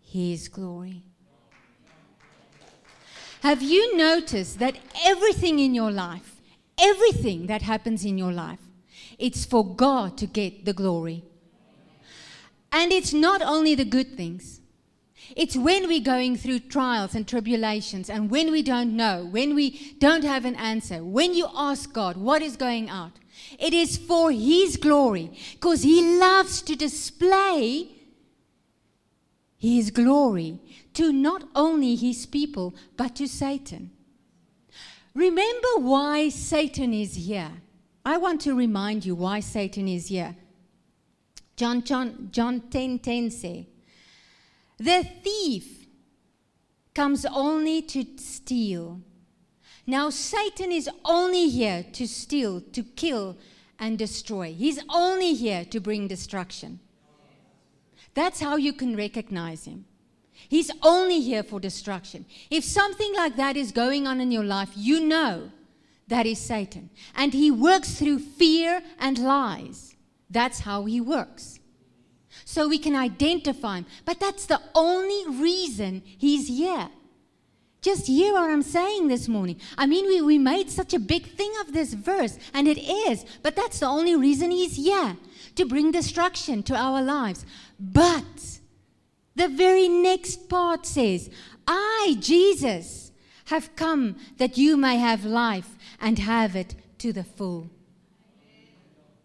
His 0.02 0.48
glory. 0.48 1.02
Have 3.42 3.62
you 3.62 3.96
noticed 3.96 4.58
that 4.58 4.76
everything 5.04 5.58
in 5.58 5.74
your 5.74 5.90
life, 5.90 6.42
everything 6.78 7.46
that 7.46 7.62
happens 7.62 8.04
in 8.04 8.18
your 8.18 8.32
life, 8.32 8.60
it's 9.18 9.46
for 9.46 9.64
God 9.64 10.18
to 10.18 10.26
get 10.26 10.66
the 10.66 10.74
glory? 10.74 11.24
And 12.70 12.92
it's 12.92 13.14
not 13.14 13.40
only 13.40 13.74
the 13.74 13.84
good 13.86 14.18
things. 14.18 14.60
It's 15.34 15.56
when 15.56 15.88
we're 15.88 16.00
going 16.00 16.36
through 16.36 16.60
trials 16.60 17.14
and 17.14 17.26
tribulations 17.26 18.08
and 18.08 18.30
when 18.30 18.52
we 18.52 18.62
don't 18.62 18.94
know, 18.94 19.26
when 19.28 19.54
we 19.54 19.94
don't 19.98 20.24
have 20.24 20.44
an 20.44 20.54
answer, 20.56 21.02
when 21.02 21.34
you 21.34 21.48
ask 21.54 21.92
God 21.92 22.16
what 22.16 22.42
is 22.42 22.56
going 22.56 22.88
out. 22.88 23.12
It 23.58 23.74
is 23.74 23.96
for 23.96 24.30
His 24.30 24.76
glory 24.76 25.30
because 25.52 25.82
He 25.82 26.18
loves 26.18 26.62
to 26.62 26.76
display 26.76 27.88
His 29.58 29.90
glory 29.90 30.60
to 30.94 31.12
not 31.12 31.44
only 31.54 31.96
His 31.96 32.26
people 32.26 32.74
but 32.96 33.16
to 33.16 33.26
Satan. 33.26 33.90
Remember 35.14 35.78
why 35.78 36.28
Satan 36.28 36.92
is 36.92 37.14
here. 37.14 37.50
I 38.04 38.18
want 38.18 38.40
to 38.42 38.54
remind 38.54 39.04
you 39.04 39.14
why 39.14 39.40
Satan 39.40 39.88
is 39.88 40.08
here. 40.08 40.36
John, 41.56 41.82
John, 41.82 42.28
John 42.30 42.60
10 42.70 42.98
10 42.98 43.30
say, 43.30 43.66
The 44.78 45.04
thief 45.22 45.86
comes 46.94 47.24
only 47.26 47.82
to 47.82 48.04
steal. 48.16 49.00
Now, 49.86 50.10
Satan 50.10 50.72
is 50.72 50.90
only 51.04 51.48
here 51.48 51.84
to 51.92 52.06
steal, 52.06 52.60
to 52.60 52.82
kill, 52.82 53.36
and 53.78 53.98
destroy. 53.98 54.52
He's 54.52 54.80
only 54.88 55.34
here 55.34 55.64
to 55.66 55.80
bring 55.80 56.08
destruction. 56.08 56.80
That's 58.14 58.40
how 58.40 58.56
you 58.56 58.72
can 58.72 58.96
recognize 58.96 59.66
him. 59.66 59.84
He's 60.32 60.70
only 60.82 61.20
here 61.20 61.42
for 61.42 61.60
destruction. 61.60 62.26
If 62.50 62.64
something 62.64 63.14
like 63.14 63.36
that 63.36 63.56
is 63.56 63.72
going 63.72 64.06
on 64.06 64.20
in 64.20 64.30
your 64.30 64.44
life, 64.44 64.70
you 64.74 65.00
know 65.00 65.50
that 66.08 66.26
is 66.26 66.38
Satan. 66.38 66.90
And 67.14 67.32
he 67.32 67.50
works 67.50 67.94
through 67.98 68.20
fear 68.20 68.82
and 68.98 69.18
lies. 69.18 69.96
That's 70.30 70.60
how 70.60 70.84
he 70.84 71.00
works. 71.00 71.58
So 72.44 72.68
we 72.68 72.78
can 72.78 72.94
identify 72.94 73.78
him. 73.78 73.86
But 74.04 74.20
that's 74.20 74.46
the 74.46 74.60
only 74.74 75.36
reason 75.40 76.02
he's 76.04 76.48
here. 76.48 76.88
Just 77.82 78.06
hear 78.08 78.32
what 78.32 78.50
I'm 78.50 78.62
saying 78.62 79.08
this 79.08 79.28
morning. 79.28 79.60
I 79.78 79.86
mean, 79.86 80.06
we, 80.06 80.20
we 80.20 80.38
made 80.38 80.70
such 80.70 80.92
a 80.92 80.98
big 80.98 81.26
thing 81.26 81.52
of 81.60 81.72
this 81.72 81.94
verse, 81.94 82.38
and 82.52 82.66
it 82.66 82.78
is, 82.78 83.24
but 83.42 83.54
that's 83.54 83.78
the 83.78 83.86
only 83.86 84.16
reason 84.16 84.50
he's 84.50 84.76
here 84.76 85.16
to 85.54 85.64
bring 85.64 85.92
destruction 85.92 86.62
to 86.64 86.74
our 86.74 87.00
lives. 87.00 87.46
But 87.78 88.58
the 89.36 89.48
very 89.48 89.88
next 89.88 90.48
part 90.48 90.84
says, 90.84 91.30
I, 91.68 92.16
Jesus, 92.18 93.12
have 93.46 93.76
come 93.76 94.16
that 94.38 94.58
you 94.58 94.76
may 94.76 94.96
have 94.96 95.24
life 95.24 95.76
and 96.00 96.18
have 96.18 96.56
it 96.56 96.74
to 96.98 97.12
the 97.12 97.24
full. 97.24 97.70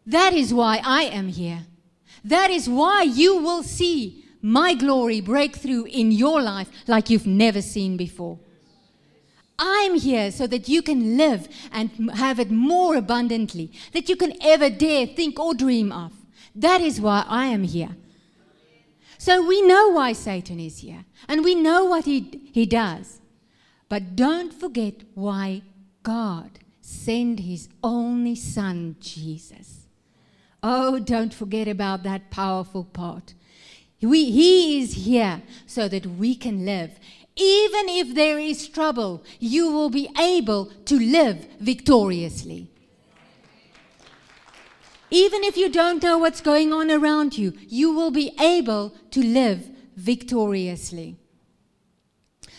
That 0.06 0.34
is 0.34 0.54
why 0.54 0.82
I 0.84 1.04
am 1.04 1.30
here. 1.30 1.66
That 2.24 2.52
is 2.52 2.70
why 2.70 3.04
you 3.04 3.38
will 3.38 3.64
see 3.64 4.26
my 4.42 4.74
glory 4.74 5.22
break 5.22 5.56
through 5.56 5.86
in 5.86 6.12
your 6.12 6.42
life 6.42 6.70
like 6.88 7.10
you've 7.10 7.28
never 7.28 7.62
seen 7.62 7.98
before. 7.98 8.40
I'm 9.58 9.96
here 9.96 10.32
so 10.32 10.48
that 10.48 10.68
you 10.68 10.82
can 10.82 11.18
live 11.18 11.48
and 11.72 12.12
have 12.16 12.40
it 12.40 12.50
more 12.50 12.96
abundantly, 12.96 13.72
that 13.94 14.10
you 14.10 14.16
can 14.16 14.34
ever 14.42 14.70
dare 14.70 15.06
think 15.06 15.40
or 15.40 15.54
dream 15.54 15.92
of. 15.92 16.12
That 16.56 16.82
is 16.82 17.00
why 17.00 17.24
I 17.28 17.46
am 17.46 17.64
here. 17.64 17.96
So 19.20 19.46
we 19.46 19.62
know 19.62 19.90
why 19.90 20.14
Satan 20.14 20.60
is 20.60 20.80
here, 20.80 21.06
and 21.28 21.44
we 21.44 21.54
know 21.54 21.86
what 21.86 22.06
he, 22.06 22.50
he 22.52 22.66
does. 22.66 23.22
But 23.88 24.16
don't 24.16 24.52
forget 24.52 25.04
why 25.14 25.62
God 26.02 26.50
sent 26.82 27.42
his 27.42 27.70
only 27.84 28.34
son, 28.36 28.96
Jesus. 29.00 29.81
Oh, 30.64 31.00
don't 31.00 31.34
forget 31.34 31.68
about 31.68 32.04
that 32.04 32.30
powerful 32.30 32.84
part. 32.84 33.34
We, 34.02 34.32
he 34.32 34.82
is 34.82 34.94
here 34.94 35.42
so 35.66 35.88
that 35.88 36.06
we 36.06 36.36
can 36.36 36.66
live. 36.66 37.00
Even 37.36 37.90
if 37.90 38.14
there 38.14 38.40
is 38.40 38.68
trouble, 38.68 39.24
you 39.40 39.72
will 39.72 39.90
be 39.90 40.10
able 40.20 40.66
to 40.86 41.00
live 41.00 41.48
victoriously. 41.60 42.68
Even 45.10 45.44
if 45.44 45.58
you 45.58 45.70
don't 45.70 46.02
know 46.02 46.18
what's 46.18 46.42
going 46.42 46.72
on 46.72 46.90
around 46.90 47.38
you, 47.38 47.54
you 47.68 47.94
will 47.94 48.12
be 48.12 48.34
able 48.40 48.96
to 49.12 49.22
live 49.22 49.70
victoriously. 49.96 51.18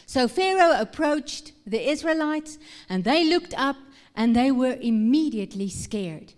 So 0.06 0.28
Pharaoh 0.28 0.78
approached 0.78 1.52
the 1.66 1.88
Israelites 1.90 2.58
and 2.88 3.04
they 3.04 3.24
looked 3.24 3.54
up 3.56 3.76
and 4.14 4.36
they 4.36 4.50
were 4.50 4.76
immediately 4.80 5.70
scared 5.70 6.34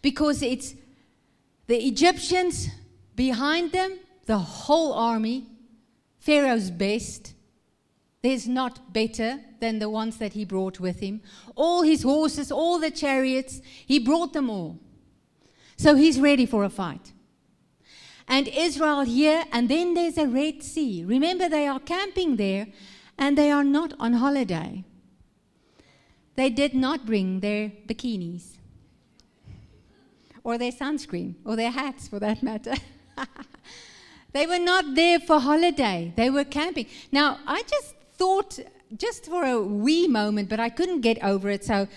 because 0.00 0.42
it's 0.42 0.74
the 1.70 1.86
Egyptians 1.86 2.68
behind 3.14 3.70
them, 3.70 3.96
the 4.26 4.38
whole 4.38 4.92
army, 4.92 5.46
Pharaoh's 6.18 6.68
best. 6.68 7.34
There's 8.22 8.48
not 8.48 8.92
better 8.92 9.38
than 9.60 9.78
the 9.78 9.88
ones 9.88 10.16
that 10.16 10.32
he 10.32 10.44
brought 10.44 10.80
with 10.80 10.98
him. 10.98 11.22
All 11.54 11.82
his 11.82 12.02
horses, 12.02 12.50
all 12.50 12.80
the 12.80 12.90
chariots, 12.90 13.62
he 13.86 14.00
brought 14.00 14.32
them 14.32 14.50
all. 14.50 14.80
So 15.76 15.94
he's 15.94 16.18
ready 16.18 16.44
for 16.44 16.64
a 16.64 16.70
fight. 16.70 17.12
And 18.26 18.48
Israel 18.48 19.02
here, 19.02 19.44
and 19.52 19.68
then 19.68 19.94
there's 19.94 20.18
a 20.18 20.26
Red 20.26 20.64
Sea. 20.64 21.04
Remember, 21.04 21.48
they 21.48 21.68
are 21.68 21.78
camping 21.78 22.34
there 22.34 22.66
and 23.16 23.38
they 23.38 23.52
are 23.52 23.62
not 23.62 23.94
on 24.00 24.14
holiday. 24.14 24.82
They 26.34 26.50
did 26.50 26.74
not 26.74 27.06
bring 27.06 27.38
their 27.38 27.70
bikinis 27.86 28.56
or 30.44 30.58
their 30.58 30.72
sunscreen, 30.72 31.34
or 31.44 31.56
their 31.56 31.70
hats 31.70 32.08
for 32.08 32.18
that 32.18 32.42
matter. 32.42 32.74
they 34.32 34.46
were 34.46 34.58
not 34.58 34.94
there 34.94 35.20
for 35.20 35.40
holiday, 35.40 36.12
they 36.16 36.30
were 36.30 36.44
camping. 36.44 36.86
Now, 37.12 37.38
I 37.46 37.62
just 37.62 37.94
thought, 38.14 38.58
just 38.96 39.26
for 39.26 39.44
a 39.44 39.60
wee 39.60 40.08
moment, 40.08 40.48
but 40.48 40.60
I 40.60 40.68
couldn't 40.68 41.00
get 41.00 41.22
over 41.22 41.50
it, 41.50 41.64
so 41.64 41.88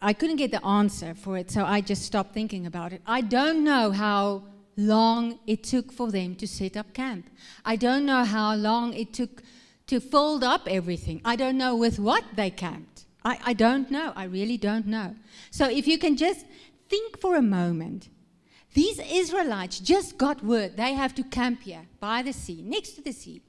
I 0.00 0.12
couldn't 0.12 0.36
get 0.36 0.50
the 0.50 0.64
answer 0.66 1.14
for 1.14 1.38
it, 1.38 1.50
so 1.50 1.64
I 1.64 1.80
just 1.80 2.02
stopped 2.02 2.34
thinking 2.34 2.66
about 2.66 2.92
it. 2.92 3.02
I 3.06 3.20
don't 3.20 3.62
know 3.62 3.92
how 3.92 4.42
long 4.76 5.38
it 5.46 5.62
took 5.62 5.92
for 5.92 6.10
them 6.10 6.34
to 6.36 6.46
set 6.48 6.76
up 6.76 6.92
camp. 6.92 7.30
I 7.64 7.76
don't 7.76 8.04
know 8.04 8.24
how 8.24 8.54
long 8.54 8.94
it 8.94 9.12
took 9.12 9.42
to 9.86 10.00
fold 10.00 10.42
up 10.42 10.62
everything. 10.68 11.20
I 11.24 11.36
don't 11.36 11.56
know 11.56 11.76
with 11.76 11.98
what 11.98 12.24
they 12.34 12.50
camped. 12.50 13.04
I, 13.24 13.38
I 13.44 13.52
don't 13.52 13.90
know. 13.90 14.12
I 14.16 14.24
really 14.24 14.56
don't 14.56 14.86
know. 14.86 15.14
So 15.50 15.68
if 15.68 15.86
you 15.86 15.98
can 15.98 16.16
just 16.16 16.46
think 16.92 17.18
for 17.18 17.36
a 17.36 17.42
moment. 17.60 18.10
These 18.74 19.00
Israelites 19.22 19.80
just 19.80 20.18
got 20.18 20.44
word 20.44 20.76
they 20.76 20.92
have 20.92 21.14
to 21.14 21.22
camp 21.38 21.62
here 21.62 21.84
by 22.00 22.18
the 22.22 22.34
sea, 22.34 22.60
next 22.62 22.90
to 22.96 23.02
the 23.02 23.12
sea. 23.12 23.40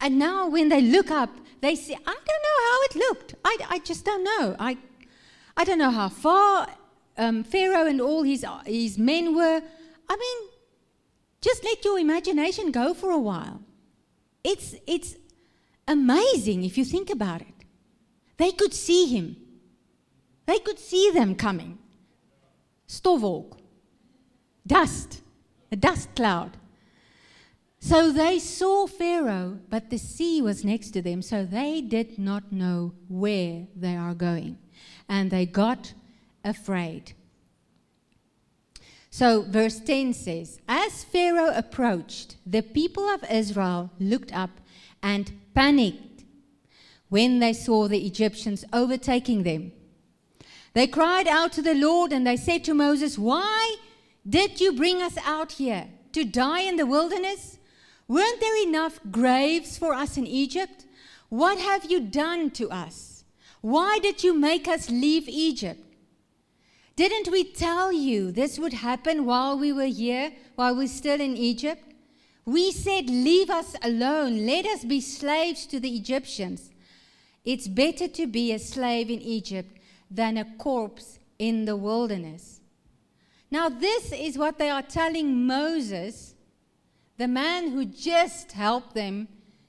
And 0.00 0.18
now 0.18 0.48
when 0.48 0.68
they 0.68 0.82
look 0.96 1.10
up, 1.12 1.32
they 1.60 1.74
say, 1.76 1.96
I 2.12 2.16
don't 2.28 2.44
know 2.46 2.58
how 2.68 2.78
it 2.86 2.94
looked. 3.04 3.34
I, 3.44 3.54
I 3.74 3.78
just 3.90 4.04
don't 4.04 4.24
know. 4.24 4.56
I, 4.58 4.78
I 5.56 5.62
don't 5.64 5.78
know 5.78 5.90
how 5.90 6.08
far 6.08 6.68
um, 7.16 7.44
Pharaoh 7.44 7.86
and 7.86 8.00
all 8.00 8.22
his, 8.24 8.44
his 8.66 8.98
men 8.98 9.36
were. 9.36 9.60
I 10.08 10.16
mean, 10.24 10.38
just 11.40 11.62
let 11.62 11.84
your 11.84 11.98
imagination 12.00 12.72
go 12.72 12.94
for 12.94 13.10
a 13.10 13.18
while. 13.30 13.60
It's, 14.42 14.74
it's 14.86 15.14
amazing 15.86 16.64
if 16.64 16.76
you 16.78 16.84
think 16.84 17.10
about 17.10 17.42
it. 17.42 17.58
They 18.38 18.52
could 18.52 18.74
see 18.74 19.06
him, 19.06 19.36
they 20.46 20.58
could 20.58 20.78
see 20.80 21.10
them 21.12 21.36
coming 21.36 21.78
stofwolk, 22.88 23.58
dust, 24.66 25.22
a 25.70 25.76
dust 25.76 26.08
cloud. 26.16 26.56
So 27.80 28.10
they 28.10 28.38
saw 28.38 28.86
Pharaoh, 28.86 29.60
but 29.68 29.90
the 29.90 29.98
sea 29.98 30.42
was 30.42 30.64
next 30.64 30.90
to 30.90 31.02
them, 31.02 31.22
so 31.22 31.44
they 31.44 31.80
did 31.80 32.18
not 32.18 32.50
know 32.50 32.94
where 33.06 33.66
they 33.76 33.96
are 33.96 34.14
going. 34.14 34.58
And 35.08 35.30
they 35.30 35.46
got 35.46 35.94
afraid. 36.44 37.12
So, 39.10 39.42
verse 39.42 39.80
10 39.80 40.12
says 40.12 40.60
As 40.68 41.04
Pharaoh 41.04 41.52
approached, 41.54 42.36
the 42.44 42.62
people 42.62 43.08
of 43.08 43.24
Israel 43.30 43.90
looked 43.98 44.32
up 44.32 44.60
and 45.02 45.32
panicked 45.54 46.24
when 47.08 47.38
they 47.38 47.52
saw 47.52 47.88
the 47.88 48.04
Egyptians 48.04 48.64
overtaking 48.72 49.44
them. 49.44 49.72
They 50.78 50.86
cried 50.86 51.26
out 51.26 51.50
to 51.54 51.62
the 51.62 51.74
Lord 51.74 52.12
and 52.12 52.24
they 52.24 52.36
said 52.36 52.62
to 52.62 52.72
Moses, 52.72 53.18
Why 53.18 53.78
did 54.28 54.60
you 54.60 54.72
bring 54.72 55.02
us 55.02 55.16
out 55.24 55.50
here 55.50 55.88
to 56.12 56.22
die 56.22 56.60
in 56.60 56.76
the 56.76 56.86
wilderness? 56.86 57.58
Weren't 58.06 58.40
there 58.40 58.62
enough 58.62 59.00
graves 59.10 59.76
for 59.76 59.92
us 59.92 60.16
in 60.16 60.24
Egypt? 60.24 60.86
What 61.30 61.58
have 61.58 61.90
you 61.90 61.98
done 61.98 62.52
to 62.52 62.70
us? 62.70 63.24
Why 63.60 63.98
did 63.98 64.22
you 64.22 64.38
make 64.38 64.68
us 64.68 64.88
leave 64.88 65.28
Egypt? 65.28 65.82
Didn't 66.94 67.32
we 67.32 67.42
tell 67.42 67.92
you 67.92 68.30
this 68.30 68.56
would 68.56 68.74
happen 68.74 69.26
while 69.26 69.58
we 69.58 69.72
were 69.72 69.92
here, 70.04 70.30
while 70.54 70.76
we're 70.76 70.86
still 70.86 71.20
in 71.20 71.36
Egypt? 71.36 71.82
We 72.44 72.70
said, 72.70 73.10
Leave 73.10 73.50
us 73.50 73.74
alone, 73.82 74.46
let 74.46 74.64
us 74.64 74.84
be 74.84 75.00
slaves 75.00 75.66
to 75.66 75.80
the 75.80 75.96
Egyptians. 75.96 76.70
It's 77.44 77.66
better 77.66 78.06
to 78.06 78.28
be 78.28 78.52
a 78.52 78.60
slave 78.60 79.10
in 79.10 79.20
Egypt 79.20 79.77
than 80.10 80.36
a 80.36 80.44
corpse 80.56 81.18
in 81.38 81.64
the 81.64 81.76
wilderness. 81.76 82.60
Now, 83.50 83.68
this 83.68 84.12
is 84.12 84.36
what 84.36 84.58
they 84.58 84.70
are 84.70 84.82
telling 84.82 85.46
Moses, 85.46 86.34
the 87.16 87.28
man 87.28 87.70
who 87.70 87.84
just 87.84 88.52
helped 88.52 88.94
them 88.94 89.28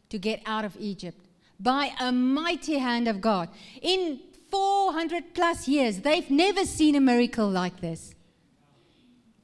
to 0.10 0.18
get 0.18 0.42
out 0.46 0.66
of 0.66 0.76
Egypt 0.80 1.26
by 1.60 1.92
a 2.00 2.12
mighty 2.12 2.78
hand 2.78 3.08
of 3.08 3.22
God. 3.22 3.50
In 3.82 4.20
400 4.50 5.34
plus 5.34 5.68
years, 5.68 6.00
they've 6.00 6.30
never 6.30 6.66
seen 6.66 6.96
a 6.96 7.02
miracle 7.02 7.50
like 7.50 7.80
this. 7.80 8.16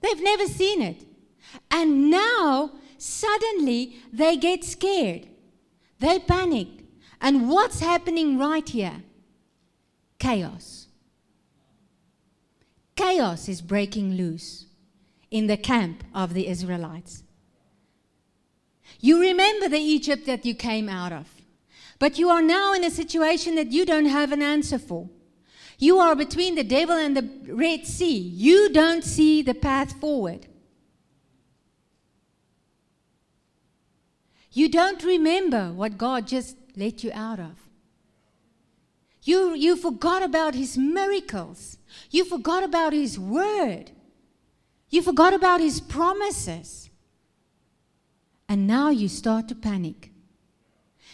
They've 0.01 0.21
never 0.21 0.47
seen 0.47 0.81
it. 0.81 1.05
And 1.71 2.09
now, 2.09 2.71
suddenly, 2.97 3.97
they 4.11 4.37
get 4.37 4.63
scared. 4.63 5.27
They 5.99 6.19
panic. 6.19 6.67
And 7.21 7.49
what's 7.49 7.79
happening 7.79 8.37
right 8.37 8.67
here? 8.67 9.03
Chaos. 10.19 10.84
Chaos 12.95 13.49
is 13.49 13.61
breaking 13.61 14.13
loose 14.13 14.65
in 15.29 15.47
the 15.47 15.57
camp 15.57 16.03
of 16.13 16.33
the 16.33 16.47
Israelites. 16.47 17.23
You 18.99 19.19
remember 19.19 19.67
the 19.67 19.79
Egypt 19.79 20.25
that 20.25 20.45
you 20.45 20.55
came 20.55 20.87
out 20.87 21.11
of. 21.11 21.27
But 21.99 22.19
you 22.19 22.29
are 22.29 22.41
now 22.41 22.73
in 22.73 22.83
a 22.83 22.91
situation 22.91 23.55
that 23.55 23.71
you 23.71 23.85
don't 23.85 24.05
have 24.05 24.31
an 24.31 24.41
answer 24.41 24.77
for. 24.77 25.09
You 25.77 25.99
are 25.99 26.15
between 26.15 26.55
the 26.55 26.63
devil 26.63 26.95
and 26.95 27.15
the 27.15 27.53
Red 27.53 27.85
Sea. 27.85 28.17
You 28.17 28.69
don't 28.71 29.03
see 29.03 29.41
the 29.41 29.53
path 29.53 29.99
forward. 29.99 30.47
You 34.51 34.69
don't 34.69 35.03
remember 35.03 35.73
what 35.73 35.97
God 35.97 36.27
just 36.27 36.55
let 36.77 37.03
you 37.03 37.11
out 37.13 37.39
of. 37.39 37.59
You, 39.23 39.53
you 39.53 39.75
forgot 39.75 40.23
about 40.23 40.55
His 40.55 40.77
miracles. 40.77 41.77
You 42.11 42.25
forgot 42.25 42.63
about 42.63 42.93
His 42.93 43.19
word. 43.19 43.91
You 44.89 45.01
forgot 45.01 45.33
about 45.33 45.61
His 45.61 45.79
promises. 45.79 46.89
And 48.47 48.67
now 48.67 48.89
you 48.89 49.07
start 49.07 49.47
to 49.49 49.55
panic. 49.55 50.11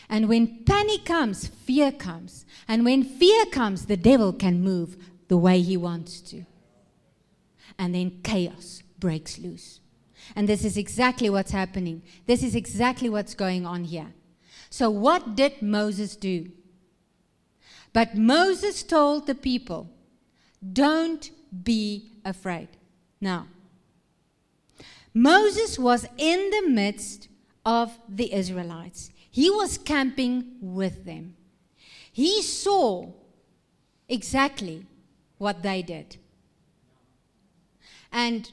And 0.09 0.27
when 0.27 0.65
panic 0.65 1.05
comes, 1.05 1.47
fear 1.47 1.91
comes. 1.91 2.45
And 2.67 2.83
when 2.83 3.03
fear 3.03 3.45
comes, 3.45 3.85
the 3.85 3.95
devil 3.95 4.33
can 4.33 4.61
move 4.61 4.97
the 5.29 5.37
way 5.37 5.61
he 5.61 5.77
wants 5.77 6.19
to. 6.21 6.45
And 7.79 7.95
then 7.95 8.19
chaos 8.21 8.83
breaks 8.99 9.39
loose. 9.39 9.79
And 10.35 10.49
this 10.49 10.65
is 10.65 10.75
exactly 10.75 11.29
what's 11.29 11.51
happening. 11.51 12.03
This 12.25 12.43
is 12.43 12.55
exactly 12.55 13.09
what's 13.09 13.33
going 13.33 13.65
on 13.65 13.85
here. 13.85 14.13
So, 14.69 14.89
what 14.89 15.35
did 15.35 15.61
Moses 15.61 16.17
do? 16.17 16.51
But 17.93 18.15
Moses 18.17 18.83
told 18.83 19.27
the 19.27 19.35
people, 19.35 19.89
Don't 20.61 21.31
be 21.63 22.11
afraid. 22.23 22.69
Now, 23.19 23.47
Moses 25.13 25.77
was 25.77 26.07
in 26.17 26.49
the 26.51 26.69
midst 26.69 27.27
of 27.65 27.97
the 28.07 28.33
Israelites. 28.33 29.11
He 29.29 29.49
was 29.49 29.77
camping 29.77 30.57
with 30.61 31.05
them. 31.05 31.35
He 32.11 32.41
saw 32.41 33.11
exactly 34.07 34.85
what 35.37 35.63
they 35.63 35.81
did. 35.81 36.17
And 38.11 38.51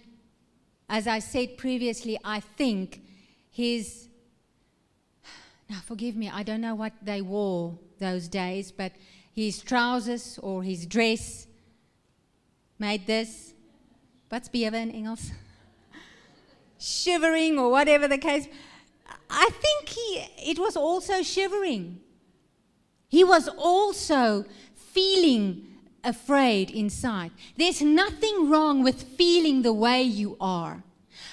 as 0.88 1.06
I 1.06 1.18
said 1.18 1.58
previously, 1.58 2.18
I 2.24 2.40
think 2.40 3.02
his. 3.50 4.08
Now, 5.68 5.80
forgive 5.84 6.16
me, 6.16 6.30
I 6.32 6.42
don't 6.42 6.62
know 6.62 6.74
what 6.74 6.92
they 7.02 7.20
wore 7.20 7.78
those 7.98 8.28
days, 8.28 8.72
but 8.72 8.92
his 9.34 9.60
trousers 9.60 10.38
or 10.42 10.62
his 10.62 10.86
dress 10.86 11.46
made 12.78 13.06
this. 13.06 13.54
What's 14.28 14.49
in 14.49 14.91
Engels? 14.91 15.30
Shivering 16.78 17.58
or 17.58 17.71
whatever 17.71 18.08
the 18.08 18.19
case. 18.19 18.47
I 19.30 19.50
think 19.50 19.88
he, 19.88 20.50
it 20.50 20.58
was 20.58 20.76
also 20.76 21.23
shivering. 21.23 22.00
He 23.08 23.25
was 23.25 23.49
also 23.49 24.45
feeling 24.75 25.67
afraid 26.04 26.71
inside. 26.71 27.32
There's 27.56 27.82
nothing 27.82 28.50
wrong 28.50 28.82
with 28.82 29.02
feeling 29.02 29.62
the 29.62 29.73
way 29.73 30.02
you 30.02 30.36
are, 30.41 30.82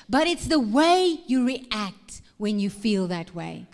but 0.10 0.28
it's 0.28 0.48
the 0.48 0.60
way 0.60 1.20
you 1.28 1.46
react 1.46 2.22
when 2.38 2.60
you 2.60 2.70
feel 2.70 3.08
that 3.08 3.34
way. 3.36 3.66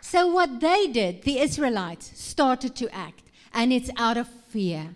So, 0.00 0.26
what 0.26 0.60
they 0.60 0.86
did, 0.86 1.22
the 1.22 1.38
Israelites 1.38 2.18
started 2.18 2.74
to 2.76 2.94
act, 2.94 3.27
and 3.58 3.72
it's 3.72 3.90
out 3.96 4.16
of 4.16 4.28
fear. 4.28 4.94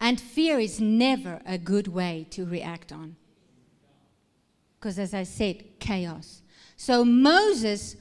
And 0.00 0.20
fear 0.20 0.58
is 0.58 0.80
never 0.80 1.40
a 1.46 1.56
good 1.56 1.86
way 1.86 2.26
to 2.30 2.44
react 2.44 2.90
on 2.90 3.14
because, 4.74 4.98
as 4.98 5.14
I 5.14 5.22
said, 5.22 5.62
chaos. 5.78 6.42
So 6.76 7.04
Moses 7.04 7.96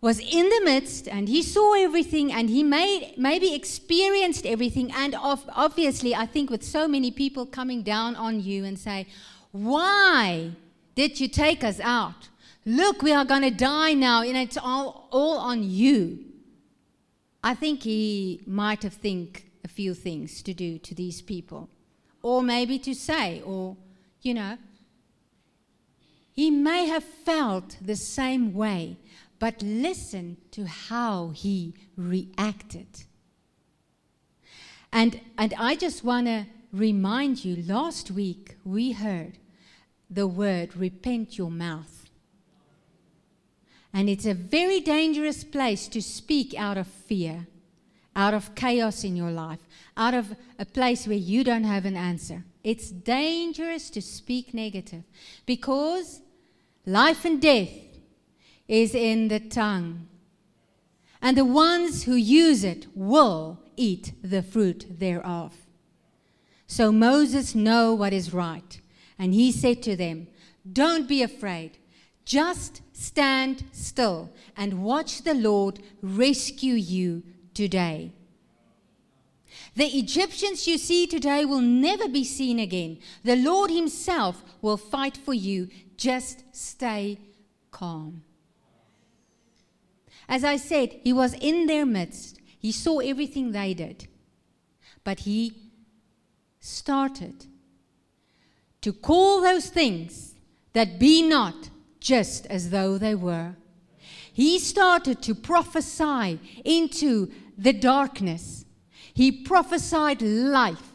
was 0.00 0.20
in 0.20 0.48
the 0.50 0.60
midst 0.64 1.08
and 1.08 1.28
he 1.28 1.42
saw 1.42 1.74
everything 1.74 2.32
and 2.32 2.48
he 2.48 2.62
made, 2.62 3.14
maybe 3.16 3.54
experienced 3.54 4.46
everything. 4.46 4.92
And 4.92 5.16
obviously, 5.18 6.14
I 6.14 6.24
think 6.24 6.48
with 6.48 6.62
so 6.62 6.86
many 6.86 7.10
people 7.10 7.46
coming 7.46 7.82
down 7.82 8.14
on 8.14 8.40
you 8.40 8.64
and 8.64 8.78
say, 8.78 9.08
Why 9.50 10.52
did 10.94 11.18
you 11.18 11.26
take 11.26 11.64
us 11.64 11.80
out? 11.80 12.28
Look, 12.64 13.02
we 13.02 13.12
are 13.12 13.24
going 13.24 13.42
to 13.42 13.50
die 13.50 13.94
now, 13.94 14.22
and 14.22 14.36
it's 14.36 14.56
all, 14.56 15.08
all 15.10 15.38
on 15.38 15.64
you. 15.64 16.33
I 17.44 17.54
think 17.54 17.82
he 17.82 18.40
might 18.46 18.82
have 18.84 18.94
think 18.94 19.50
a 19.64 19.68
few 19.68 19.92
things 19.92 20.42
to 20.44 20.54
do 20.54 20.78
to 20.78 20.94
these 20.94 21.20
people, 21.20 21.68
or 22.22 22.42
maybe 22.42 22.78
to 22.78 22.94
say, 22.94 23.42
or, 23.44 23.76
you 24.22 24.32
know, 24.32 24.56
he 26.32 26.50
may 26.50 26.86
have 26.86 27.04
felt 27.04 27.76
the 27.82 27.96
same 27.96 28.54
way, 28.54 28.96
but 29.38 29.62
listen 29.62 30.38
to 30.52 30.64
how 30.64 31.32
he 31.34 31.74
reacted. 31.98 33.04
And, 34.90 35.20
and 35.36 35.52
I 35.58 35.76
just 35.76 36.02
want 36.02 36.26
to 36.28 36.46
remind 36.72 37.44
you 37.44 37.62
last 37.62 38.10
week 38.10 38.56
we 38.64 38.92
heard 38.92 39.36
the 40.08 40.26
word 40.26 40.74
repent 40.74 41.36
your 41.36 41.50
mouth. 41.50 42.03
And 43.94 44.10
it's 44.10 44.26
a 44.26 44.34
very 44.34 44.80
dangerous 44.80 45.44
place 45.44 45.88
to 45.88 46.02
speak 46.02 46.54
out 46.54 46.76
of 46.76 46.86
fear, 46.86 47.46
out 48.14 48.34
of 48.34 48.54
chaos 48.54 49.04
in 49.04 49.16
your 49.16 49.30
life, 49.30 49.60
out 49.96 50.12
of 50.12 50.36
a 50.58 50.66
place 50.66 51.06
where 51.06 51.16
you 51.16 51.44
don't 51.44 51.64
have 51.64 51.86
an 51.86 51.96
answer. 51.96 52.44
It's 52.62 52.90
dangerous 52.90 53.88
to 53.90 54.02
speak 54.02 54.52
negative 54.52 55.04
because 55.46 56.20
Life 56.86 57.24
and 57.24 57.40
death 57.40 57.70
is 58.68 58.94
in 58.94 59.28
the 59.28 59.40
tongue. 59.40 60.06
And 61.22 61.36
the 61.36 61.44
ones 61.44 62.04
who 62.04 62.14
use 62.14 62.62
it 62.62 62.86
will 62.94 63.58
eat 63.76 64.12
the 64.22 64.42
fruit 64.42 64.86
thereof. 64.90 65.54
So 66.66 66.92
Moses 66.92 67.54
know 67.54 67.94
what 67.94 68.12
is 68.12 68.34
right. 68.34 68.80
And 69.18 69.32
he 69.32 69.50
said 69.50 69.82
to 69.84 69.96
them, 69.96 70.26
Don't 70.70 71.08
be 71.08 71.22
afraid. 71.22 71.78
Just 72.24 72.82
stand 72.92 73.64
still 73.72 74.32
and 74.56 74.82
watch 74.82 75.22
the 75.22 75.34
Lord 75.34 75.80
rescue 76.02 76.74
you 76.74 77.22
today. 77.52 78.12
The 79.76 79.86
Egyptians 79.86 80.66
you 80.66 80.78
see 80.78 81.06
today 81.06 81.44
will 81.44 81.60
never 81.60 82.08
be 82.08 82.24
seen 82.24 82.58
again. 82.58 82.98
The 83.24 83.36
Lord 83.36 83.70
Himself 83.70 84.42
will 84.62 84.76
fight 84.76 85.16
for 85.16 85.34
you 85.34 85.68
just 85.96 86.44
stay 86.52 87.18
calm. 87.70 88.22
As 90.28 90.44
I 90.44 90.56
said, 90.56 91.00
he 91.02 91.12
was 91.12 91.34
in 91.34 91.66
their 91.66 91.84
midst. 91.84 92.40
He 92.58 92.72
saw 92.72 93.00
everything 93.00 93.52
they 93.52 93.74
did. 93.74 94.08
But 95.02 95.20
he 95.20 95.52
started 96.60 97.46
to 98.80 98.92
call 98.92 99.42
those 99.42 99.68
things 99.68 100.34
that 100.72 100.98
be 100.98 101.22
not 101.22 101.70
just 102.04 102.44
as 102.46 102.68
though 102.68 102.98
they 102.98 103.14
were. 103.14 103.56
He 104.30 104.58
started 104.58 105.22
to 105.22 105.34
prophesy 105.34 106.38
into 106.64 107.32
the 107.56 107.72
darkness. 107.72 108.66
He 109.14 109.32
prophesied 109.32 110.20
life 110.20 110.92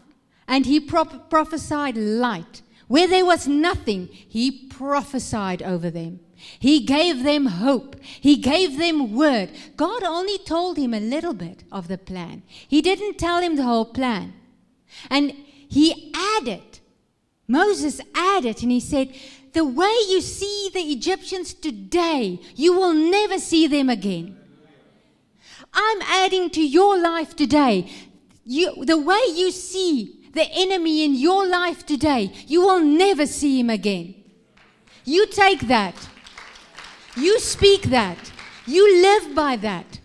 and 0.47 0.67
he 0.67 0.79
pro- 0.79 1.05
prophesied 1.05 1.97
light. 1.97 2.61
Where 2.87 3.07
there 3.07 3.25
was 3.25 3.47
nothing, 3.47 4.09
he 4.11 4.67
prophesied 4.67 5.63
over 5.63 5.89
them. 5.89 6.19
He 6.59 6.85
gave 6.85 7.23
them 7.23 7.47
hope. 7.47 7.95
He 8.03 8.35
gave 8.35 8.77
them 8.77 9.15
word. 9.15 9.49
God 9.75 10.03
only 10.03 10.37
told 10.37 10.77
him 10.77 10.93
a 10.93 10.99
little 10.99 11.33
bit 11.33 11.63
of 11.71 11.87
the 11.87 11.97
plan. 11.97 12.43
He 12.47 12.81
didn't 12.81 13.17
tell 13.17 13.41
him 13.41 13.55
the 13.55 13.63
whole 13.63 13.85
plan. 13.85 14.33
And 15.09 15.31
he 15.31 16.13
added, 16.15 16.79
Moses 17.47 17.99
added, 18.13 18.61
and 18.61 18.71
he 18.71 18.79
said, 18.79 19.13
the 19.53 19.65
way 19.65 19.95
you 20.09 20.21
see 20.21 20.69
the 20.73 20.81
Egyptians 20.81 21.53
today, 21.53 22.39
you 22.55 22.73
will 22.73 22.93
never 22.93 23.39
see 23.39 23.67
them 23.67 23.89
again. 23.89 24.38
I'm 25.73 26.01
adding 26.01 26.49
to 26.51 26.62
your 26.62 26.97
life 26.97 27.35
today. 27.35 27.89
You, 28.45 28.83
the 28.85 28.97
way 28.97 29.21
you 29.33 29.51
see 29.51 30.29
the 30.33 30.47
enemy 30.51 31.03
in 31.03 31.15
your 31.15 31.47
life 31.47 31.85
today, 31.85 32.31
you 32.47 32.62
will 32.62 32.79
never 32.79 33.25
see 33.25 33.59
him 33.59 33.69
again. 33.69 34.15
You 35.05 35.27
take 35.27 35.62
that. 35.62 35.95
You 37.15 37.39
speak 37.39 37.83
that. 37.83 38.31
You 38.65 39.01
live 39.01 39.35
by 39.35 39.55
that. 39.57 39.99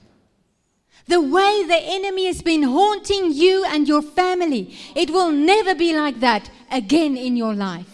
The 1.07 1.21
way 1.21 1.65
the 1.67 1.79
enemy 1.81 2.27
has 2.27 2.41
been 2.41 2.63
haunting 2.63 3.33
you 3.33 3.65
and 3.67 3.87
your 3.87 4.01
family, 4.01 4.75
it 4.97 5.11
will 5.11 5.31
never 5.31 5.75
be 5.75 5.95
like 5.95 6.21
that 6.21 6.51
again 6.71 7.17
in 7.17 7.37
your 7.37 7.55
life. 7.55 7.94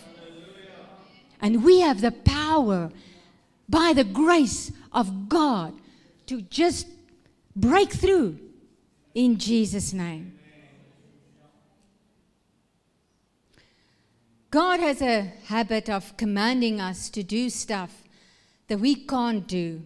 And 1.40 1.64
we 1.64 1.80
have 1.80 2.00
the 2.00 2.12
power 2.12 2.90
by 3.68 3.92
the 3.92 4.04
grace 4.04 4.72
of 4.92 5.28
God 5.28 5.74
to 6.26 6.42
just 6.42 6.86
break 7.56 7.92
through 7.92 8.38
in 9.14 9.38
Jesus' 9.38 9.92
name. 9.92 10.38
God 14.50 14.80
has 14.80 15.00
a 15.00 15.32
habit 15.46 15.88
of 15.88 16.16
commanding 16.16 16.80
us 16.80 17.08
to 17.10 17.22
do 17.22 17.48
stuff 17.50 18.02
that 18.66 18.80
we 18.80 18.96
can't 18.96 19.46
do. 19.46 19.82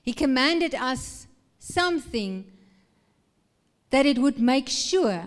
He 0.00 0.12
commanded 0.12 0.74
us 0.74 1.26
something 1.58 2.44
that 3.90 4.06
it 4.06 4.18
would 4.18 4.38
make 4.38 4.68
sure 4.68 5.24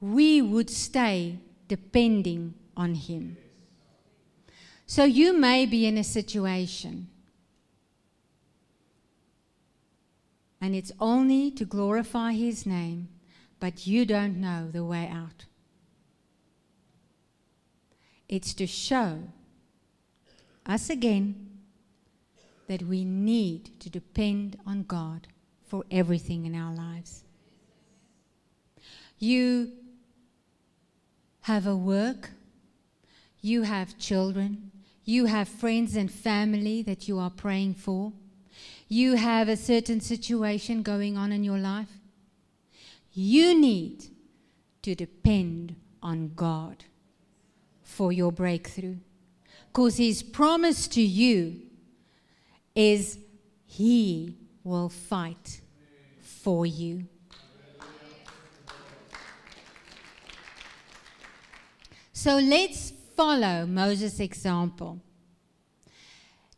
we 0.00 0.42
would 0.42 0.68
stay 0.68 1.38
depending 1.68 2.54
on 2.76 2.94
Him. 2.94 3.36
So 4.92 5.04
you 5.04 5.32
may 5.32 5.64
be 5.64 5.86
in 5.86 5.96
a 5.96 6.04
situation, 6.04 7.08
and 10.60 10.74
it's 10.74 10.92
only 11.00 11.50
to 11.52 11.64
glorify 11.64 12.32
His 12.32 12.66
name, 12.66 13.08
but 13.58 13.86
you 13.86 14.04
don't 14.04 14.36
know 14.36 14.68
the 14.70 14.84
way 14.84 15.08
out. 15.10 15.46
It's 18.28 18.52
to 18.52 18.66
show 18.66 19.20
us 20.66 20.90
again 20.90 21.48
that 22.68 22.82
we 22.82 23.02
need 23.02 23.80
to 23.80 23.88
depend 23.88 24.58
on 24.66 24.82
God 24.82 25.26
for 25.64 25.84
everything 25.90 26.44
in 26.44 26.54
our 26.54 26.74
lives. 26.74 27.24
You 29.18 29.72
have 31.40 31.66
a 31.66 31.74
work, 31.74 32.32
you 33.40 33.62
have 33.62 33.96
children, 33.96 34.71
you 35.04 35.26
have 35.26 35.48
friends 35.48 35.96
and 35.96 36.10
family 36.10 36.82
that 36.82 37.08
you 37.08 37.18
are 37.18 37.30
praying 37.30 37.74
for, 37.74 38.12
you 38.88 39.16
have 39.16 39.48
a 39.48 39.56
certain 39.56 40.00
situation 40.00 40.82
going 40.82 41.16
on 41.16 41.32
in 41.32 41.42
your 41.42 41.58
life. 41.58 41.88
You 43.12 43.58
need 43.58 44.04
to 44.82 44.94
depend 44.94 45.76
on 46.02 46.32
God 46.34 46.84
for 47.82 48.12
your 48.12 48.32
breakthrough. 48.32 48.96
Because 49.68 49.96
His 49.96 50.22
promise 50.22 50.86
to 50.88 51.00
you 51.00 51.60
is 52.74 53.18
He 53.66 54.36
will 54.64 54.88
fight 54.88 55.60
for 56.20 56.66
you. 56.66 57.06
So 62.12 62.38
let's 62.38 62.92
follow 63.22 63.64
Moses' 63.66 64.18
example. 64.18 65.00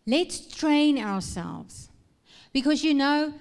Let's 0.07 0.38
train 0.46 0.98
ourselves. 0.98 1.90
Because 2.55 2.83
you 2.83 2.94
know, 2.94 3.35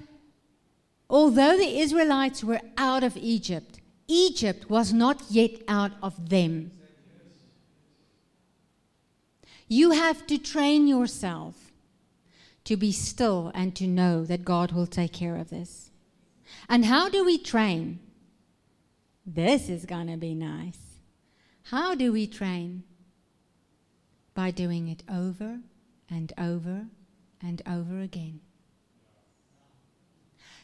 although 1.09 1.57
the 1.57 1.79
Israelites 1.79 2.43
were 2.43 2.59
out 2.77 3.01
of 3.01 3.15
Egypt, 3.15 3.79
Egypt 4.09 4.69
was 4.69 4.91
not 4.91 5.23
yet 5.29 5.51
out 5.69 5.93
of 6.01 6.29
them. 6.29 6.71
You 9.69 9.91
have 9.91 10.27
to 10.27 10.37
train 10.37 10.87
yourself 10.87 11.55
to 12.65 12.75
be 12.75 12.91
still 12.91 13.51
and 13.55 13.73
to 13.77 13.87
know 13.87 14.25
that 14.25 14.43
God 14.43 14.73
will 14.73 14.87
take 14.99 15.13
care 15.13 15.37
of 15.37 15.49
this. 15.49 15.91
And 16.67 16.83
how 16.83 17.07
do 17.07 17.23
we 17.23 17.37
train? 17.37 17.99
This 19.25 19.69
is 19.69 19.85
going 19.85 20.07
to 20.07 20.17
be 20.17 20.35
nice. 20.35 20.81
How 21.71 21.95
do 21.95 22.11
we 22.11 22.27
train? 22.27 22.83
By 24.33 24.51
doing 24.51 24.87
it 24.87 25.03
over 25.09 25.59
and 26.09 26.33
over 26.37 26.87
and 27.41 27.61
over 27.67 27.99
again. 27.99 28.39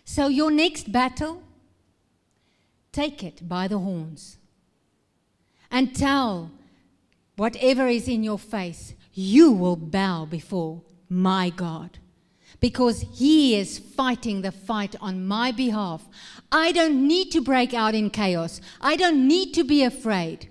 So, 0.06 0.28
your 0.28 0.50
next 0.50 0.92
battle, 0.92 1.44
take 2.92 3.24
it 3.24 3.48
by 3.48 3.68
the 3.68 3.78
horns 3.78 4.38
and 5.70 5.96
tell 5.96 6.52
whatever 7.36 7.88
is 7.88 8.08
in 8.08 8.24
your 8.24 8.40
face, 8.40 8.96
you 9.14 9.52
will 9.52 9.76
bow 9.76 10.26
before 10.26 10.82
my 11.10 11.50
God 11.50 12.00
because 12.60 13.06
He 13.14 13.56
is 13.56 13.80
fighting 13.80 14.42
the 14.42 14.52
fight 14.52 14.96
on 15.00 15.26
my 15.26 15.52
behalf. 15.52 16.08
I 16.52 16.72
don't 16.72 17.08
need 17.08 17.32
to 17.32 17.42
break 17.42 17.74
out 17.74 17.96
in 17.96 18.10
chaos. 18.10 18.62
I 18.82 18.96
don't 18.96 19.28
need 19.28 19.54
to 19.54 19.64
be 19.64 19.84
afraid. 19.84 20.50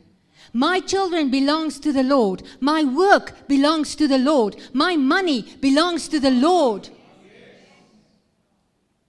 My 0.58 0.80
children 0.80 1.30
belongs 1.30 1.78
to 1.78 1.92
the 1.92 2.02
Lord. 2.02 2.42
My 2.58 2.82
work 2.82 3.46
belongs 3.46 3.94
to 3.94 4.08
the 4.08 4.18
Lord. 4.18 4.56
My 4.72 4.96
money 4.96 5.42
belongs 5.60 6.08
to 6.08 6.18
the 6.18 6.32
Lord. 6.32 6.88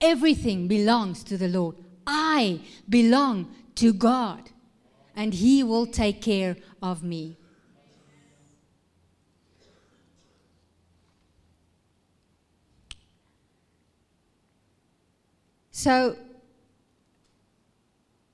Everything 0.00 0.68
belongs 0.68 1.24
to 1.24 1.36
the 1.36 1.48
Lord. 1.48 1.74
I 2.06 2.60
belong 2.88 3.52
to 3.74 3.92
God, 3.92 4.50
and 5.16 5.34
He 5.34 5.64
will 5.64 5.86
take 5.88 6.22
care 6.22 6.56
of 6.80 7.02
me. 7.02 7.36
So, 15.72 16.14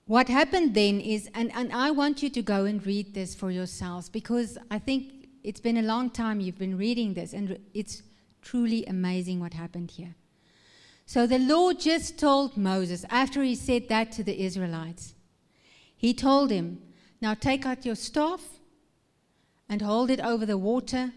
what 0.07 0.29
happened 0.29 0.75
then 0.75 1.01
is, 1.01 1.29
and, 1.35 1.51
and 1.55 1.73
I 1.73 1.91
want 1.91 2.23
you 2.23 2.31
to 2.31 2.43
go 2.43 2.65
and 2.65 2.85
read 2.87 3.13
this 3.15 3.35
for 3.35 3.51
yourselves 3.51 4.09
because 4.09 4.57
I 4.71 4.79
think 4.79 5.29
it's 5.43 5.61
been 5.61 5.77
a 5.77 5.83
long 5.83 6.11
time 6.11 6.41
you've 6.41 6.59
been 6.59 6.79
reading 6.79 7.15
this, 7.15 7.33
and 7.33 7.59
it's 7.75 8.03
truly 8.43 8.85
amazing 8.87 9.41
what 9.41 9.55
happened 9.55 9.91
here. 9.91 10.15
So 11.07 11.27
the 11.27 11.39
Lord 11.39 11.79
just 11.79 12.19
told 12.19 12.57
Moses, 12.57 13.05
after 13.11 13.43
he 13.43 13.55
said 13.55 13.89
that 13.89 14.11
to 14.13 14.25
the 14.25 14.45
Israelites, 14.45 15.15
he 15.97 16.13
told 16.13 16.51
him, 16.51 16.83
Now 17.21 17.35
take 17.35 17.65
out 17.65 17.87
your 17.87 17.95
staff 17.95 18.41
and 19.69 19.83
hold 19.83 20.11
it 20.11 20.21
over 20.21 20.45
the 20.45 20.59
water. 20.59 21.13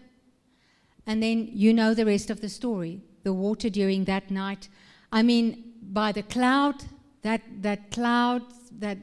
And 1.06 1.22
then 1.22 1.48
you 1.52 1.74
know 1.74 1.92
the 1.92 2.06
rest 2.06 2.30
of 2.30 2.40
the 2.40 2.48
story. 2.48 3.02
The 3.24 3.32
water 3.32 3.68
during 3.68 4.04
that 4.04 4.30
night. 4.30 4.68
I 5.12 5.22
mean, 5.22 5.74
by 5.82 6.12
the 6.12 6.22
cloud, 6.22 6.84
that, 7.22 7.42
that 7.62 7.90
cloud, 7.90 8.42
that 8.80 8.98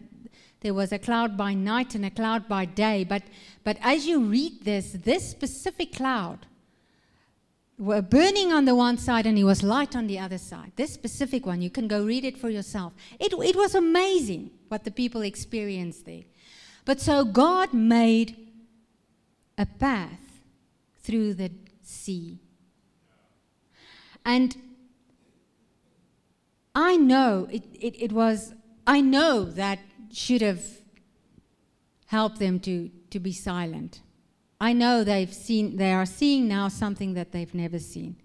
there 0.62 0.74
was 0.74 0.92
a 0.92 1.00
cloud 1.00 1.38
by 1.38 1.54
night 1.54 1.96
and 1.96 2.06
a 2.06 2.10
cloud 2.10 2.48
by 2.48 2.66
day. 2.66 3.04
But, 3.04 3.24
but 3.63 3.78
as 3.82 4.06
you 4.08 4.22
read 4.22 4.63
this, 4.63 4.92
this 4.92 5.30
specific 5.30 5.94
cloud 5.94 6.46
were 7.78 8.02
burning 8.02 8.52
on 8.52 8.66
the 8.66 8.76
one 8.76 8.98
side 8.98 9.28
and 9.28 9.38
it 9.38 9.44
was 9.44 9.62
light 9.62 9.96
on 9.96 10.08
the 10.08 10.18
other 10.18 10.40
side. 10.40 10.72
This 10.76 10.94
specific 10.94 11.46
one, 11.46 11.62
you 11.62 11.70
can 11.70 11.88
go 11.88 12.04
read 12.04 12.26
it 12.26 12.38
for 12.38 12.50
yourself. 12.50 12.94
It, 13.20 13.34
it 13.34 13.56
was 13.56 13.76
amazing 13.76 14.50
what 14.68 14.84
the 14.84 14.92
people 14.92 15.22
experienced 15.22 16.06
there. 16.06 16.24
But 16.86 17.00
so 17.00 17.24
God 17.24 17.74
made 17.74 18.36
a 19.58 19.66
path 19.66 20.42
through 21.04 21.36
the 21.36 21.52
sea. 21.84 22.40
And 24.26 24.56
I 26.74 26.96
know 26.98 27.48
it, 27.52 27.63
it, 27.74 27.96
it 28.02 28.12
was, 28.12 28.54
I 28.88 29.02
know 29.02 29.43
that 29.43 29.80
should 30.13 30.41
have 30.41 30.63
helped 32.06 32.39
them 32.39 32.60
to, 32.62 32.89
to 33.10 33.19
be 33.19 33.34
silent. 33.34 34.00
I 34.62 34.71
know 34.71 35.04
they've 35.04 35.34
seen, 35.34 35.76
they 35.76 35.91
are 35.91 36.06
seeing 36.06 36.47
now 36.47 36.69
something 36.69 37.13
that 37.13 37.34
they've 37.34 37.54
never 37.54 37.80
seen. 37.80 38.15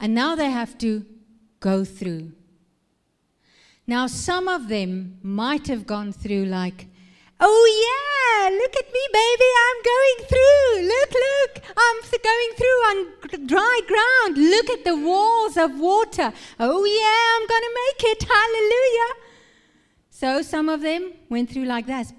And 0.00 0.12
now 0.12 0.34
they 0.34 0.50
have 0.50 0.76
to 0.78 1.06
go 1.60 1.84
through. 1.84 2.32
Now, 3.86 4.08
some 4.08 4.48
of 4.48 4.68
them 4.68 5.18
might 5.22 5.68
have 5.68 5.86
gone 5.86 6.12
through 6.12 6.46
like, 6.46 6.88
oh 7.38 7.64
yeah, 7.86 8.50
look 8.50 8.74
at 8.76 8.92
me, 8.92 9.00
baby, 9.12 9.50
I'm 9.66 9.80
going 9.94 10.18
through. 10.28 10.88
Look, 10.88 11.12
look, 11.12 11.64
I'm 11.76 11.98
going 12.02 12.52
through 12.58 12.80
on 12.88 13.46
dry 13.46 13.80
ground. 13.86 14.38
Look 14.38 14.68
at 14.70 14.84
the 14.84 14.96
walls 14.96 15.56
of 15.56 15.78
water. 15.78 16.32
Oh 16.58 16.84
yeah, 16.84 17.22
I'm 17.36 17.46
going 17.46 17.62
to 17.62 17.74
make 17.86 18.12
it. 18.12 18.26
Hallelujah. 18.28 19.25
So 20.18 20.40
some 20.40 20.70
of 20.70 20.80
them 20.80 21.12
went 21.28 21.50
through 21.50 21.66
like 21.66 21.86
that, 21.88 22.10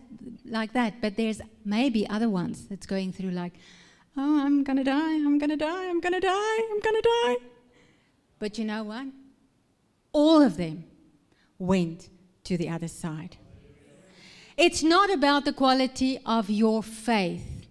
like 0.46 0.74
that. 0.74 1.02
But 1.02 1.18
there's 1.18 1.42
maybe 1.66 2.08
other 2.08 2.30
ones 2.30 2.68
that's 2.68 2.86
going 2.86 3.12
through 3.12 3.32
like, 3.32 3.54
Oh, 4.16 4.46
I'm 4.46 4.64
going 4.64 4.78
to 4.78 4.84
die, 4.84 5.16
I'm 5.16 5.40
going 5.40 5.50
to 5.50 5.58
die, 5.58 5.90
I'm 5.90 6.00
going 6.00 6.14
to 6.14 6.20
die, 6.20 6.60
I'm 6.72 6.80
going 6.80 7.02
to 7.02 7.10
die. 7.24 7.36
But 8.38 8.60
you 8.60 8.66
know 8.66 8.84
what? 8.84 9.08
All 10.12 10.44
of 10.44 10.58
them 10.58 10.84
went 11.58 12.10
to 12.44 12.56
the 12.56 12.70
other 12.70 12.88
side. 12.88 13.38
It's 14.58 14.84
not 14.84 15.12
about 15.12 15.46
the 15.46 15.54
quality 15.54 16.20
of 16.24 16.52
your 16.52 16.84
faith 16.84 17.66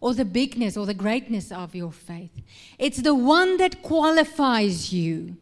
or 0.00 0.14
the 0.14 0.24
bigness 0.24 0.78
or 0.78 0.86
the 0.86 0.94
greatness 0.94 1.52
of 1.52 1.74
your 1.74 1.92
faith. 1.92 2.32
It's 2.78 3.02
the 3.02 3.14
one 3.14 3.58
that 3.58 3.82
qualifies 3.82 4.94
you 4.94 5.36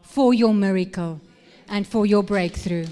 for 0.00 0.32
your 0.32 0.54
miracle 0.54 1.20
and 1.68 1.86
for 1.86 2.06
your 2.06 2.22
breakthrough. 2.22 2.86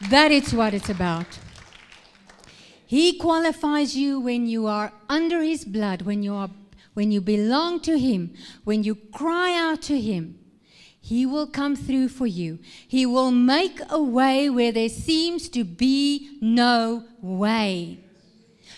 That 0.00 0.30
is 0.30 0.52
what 0.52 0.74
it's 0.74 0.90
about. 0.90 1.38
He 2.86 3.18
qualifies 3.18 3.96
you 3.96 4.20
when 4.20 4.46
you 4.46 4.66
are 4.66 4.92
under 5.08 5.42
his 5.42 5.64
blood, 5.64 6.02
when 6.02 6.22
you 6.22 6.34
are 6.34 6.50
when 6.94 7.12
you 7.12 7.20
belong 7.20 7.80
to 7.80 7.98
him, 7.98 8.32
when 8.64 8.82
you 8.82 8.94
cry 8.94 9.54
out 9.54 9.82
to 9.82 10.00
him. 10.00 10.38
He 10.98 11.26
will 11.26 11.46
come 11.46 11.76
through 11.76 12.08
for 12.08 12.26
you. 12.26 12.58
He 12.88 13.04
will 13.04 13.30
make 13.30 13.80
a 13.90 14.02
way 14.02 14.48
where 14.48 14.72
there 14.72 14.88
seems 14.88 15.50
to 15.50 15.62
be 15.62 16.38
no 16.40 17.04
way. 17.20 18.00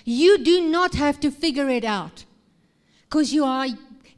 You 0.04 0.36
do 0.38 0.60
not 0.68 0.94
have 0.94 1.20
to 1.20 1.30
figure 1.30 1.68
it 1.68 1.84
out 1.84 2.24
because 3.04 3.32
you 3.32 3.44
are 3.44 3.68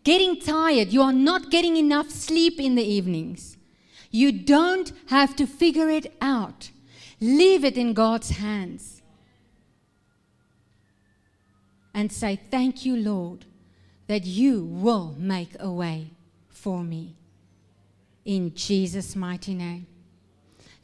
getting 0.03 0.41
tired. 0.41 0.89
You 0.89 1.03
are 1.03 1.13
not 1.13 1.51
getting 1.51 1.77
enough 1.77 2.11
sleep 2.11 2.59
in 2.59 2.75
the 2.75 2.83
evenings. 2.83 3.59
You 4.11 4.33
don't 4.33 4.93
have 5.09 5.37
to 5.37 5.47
figure 5.47 5.91
it 5.91 6.15
out. 6.21 6.71
Leave 7.21 7.65
it 7.65 7.77
in 7.77 7.93
God's 7.93 8.31
hands. 8.31 9.03
And 11.93 12.11
say, 12.11 12.41
Thank 12.51 12.85
you, 12.85 12.97
Lord, 12.97 13.45
that 14.07 14.25
you 14.25 14.65
will 14.65 15.15
make 15.19 15.57
a 15.59 15.71
way 15.71 16.13
for 16.49 16.83
me 16.83 17.17
in 18.25 18.55
Jesus' 18.55 19.17
mighty 19.17 19.55
name. 19.55 19.87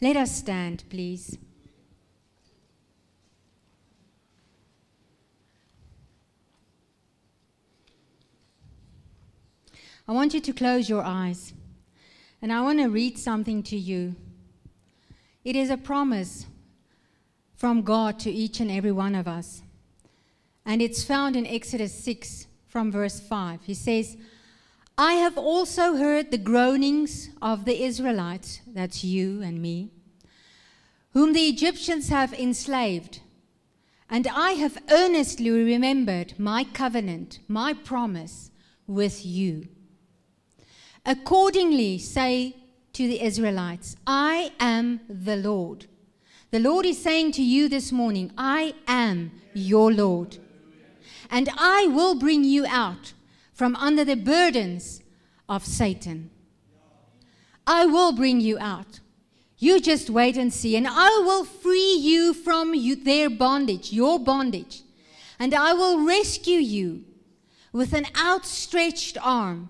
Let 0.01 0.17
us 0.17 0.37
stand, 0.37 0.85
please. 0.91 1.39
I 10.09 10.13
want 10.13 10.35
you 10.35 10.41
to 10.41 10.53
close 10.53 10.89
your 10.89 11.03
eyes 11.03 11.53
and 12.41 12.53
I 12.53 12.61
want 12.61 12.79
to 12.79 12.87
read 12.87 13.19
something 13.19 13.63
to 13.65 13.77
you. 13.77 14.15
It 15.47 15.55
is 15.55 15.71
a 15.71 15.77
promise 15.77 16.47
from 17.55 17.83
God 17.83 18.19
to 18.19 18.31
each 18.33 18.59
and 18.59 18.69
every 18.69 18.91
one 18.91 19.15
of 19.15 19.29
us. 19.29 19.63
And 20.65 20.83
it's 20.83 21.05
found 21.05 21.37
in 21.37 21.47
Exodus 21.47 21.95
6 22.03 22.49
from 22.67 22.91
verse 22.91 23.21
5. 23.21 23.63
He 23.63 23.73
says, 23.73 24.17
I 24.99 25.13
have 25.13 25.39
also 25.39 25.95
heard 25.95 26.33
the 26.33 26.37
groanings 26.37 27.31
of 27.41 27.65
the 27.65 27.85
Israelites, 27.85 28.61
that's 28.67 29.05
you 29.05 29.41
and 29.41 29.63
me, 29.63 29.93
whom 31.13 31.33
the 31.33 31.47
Egyptians 31.47 32.09
have 32.09 32.33
enslaved. 32.33 33.21
And 34.11 34.27
I 34.27 34.55
have 34.55 34.83
earnestly 34.91 35.51
remembered 35.51 36.35
my 36.41 36.65
covenant, 36.65 37.39
my 37.47 37.73
promise 37.73 38.51
with 38.89 39.25
you. 39.25 39.69
Accordingly, 41.05 41.99
say 41.99 42.57
to 42.97 43.07
the 43.07 43.23
Israelites, 43.23 43.95
I 44.07 44.53
am 44.59 45.01
the 45.07 45.37
Lord. 45.37 45.85
The 46.51 46.59
Lord 46.59 46.87
is 46.87 46.97
saying 46.97 47.33
to 47.33 47.43
you 47.43 47.69
this 47.69 47.93
morning, 47.93 48.33
I 48.39 48.73
am 48.89 49.33
your 49.53 49.93
Lord. 49.93 50.39
And 51.31 51.51
I 51.59 51.89
will 51.89 52.15
bring 52.15 52.43
you 52.43 52.65
out 52.67 53.13
from 53.53 53.77
under 53.77 54.03
the 54.03 54.17
burdens 54.17 55.03
of 55.47 55.63
Satan. 55.63 56.31
I 57.67 57.85
will 57.85 58.13
bring 58.13 58.41
you 58.41 58.57
out. 58.59 59.01
You 59.59 59.79
just 59.79 60.09
wait 60.09 60.39
and 60.39 60.51
see, 60.51 60.75
and 60.75 60.87
I 60.89 61.21
will 61.23 61.45
free 61.45 61.97
you 61.97 62.33
from 62.33 62.73
you, 62.73 62.97
their 62.97 63.29
bondage, 63.29 63.93
your 63.93 64.19
bondage, 64.19 64.81
and 65.39 65.53
I 65.53 65.75
will 65.75 66.07
rescue 66.07 66.61
you 66.61 67.05
with 67.75 67.93
an 67.93 68.07
outstretched 68.19 69.19
arm, 69.21 69.69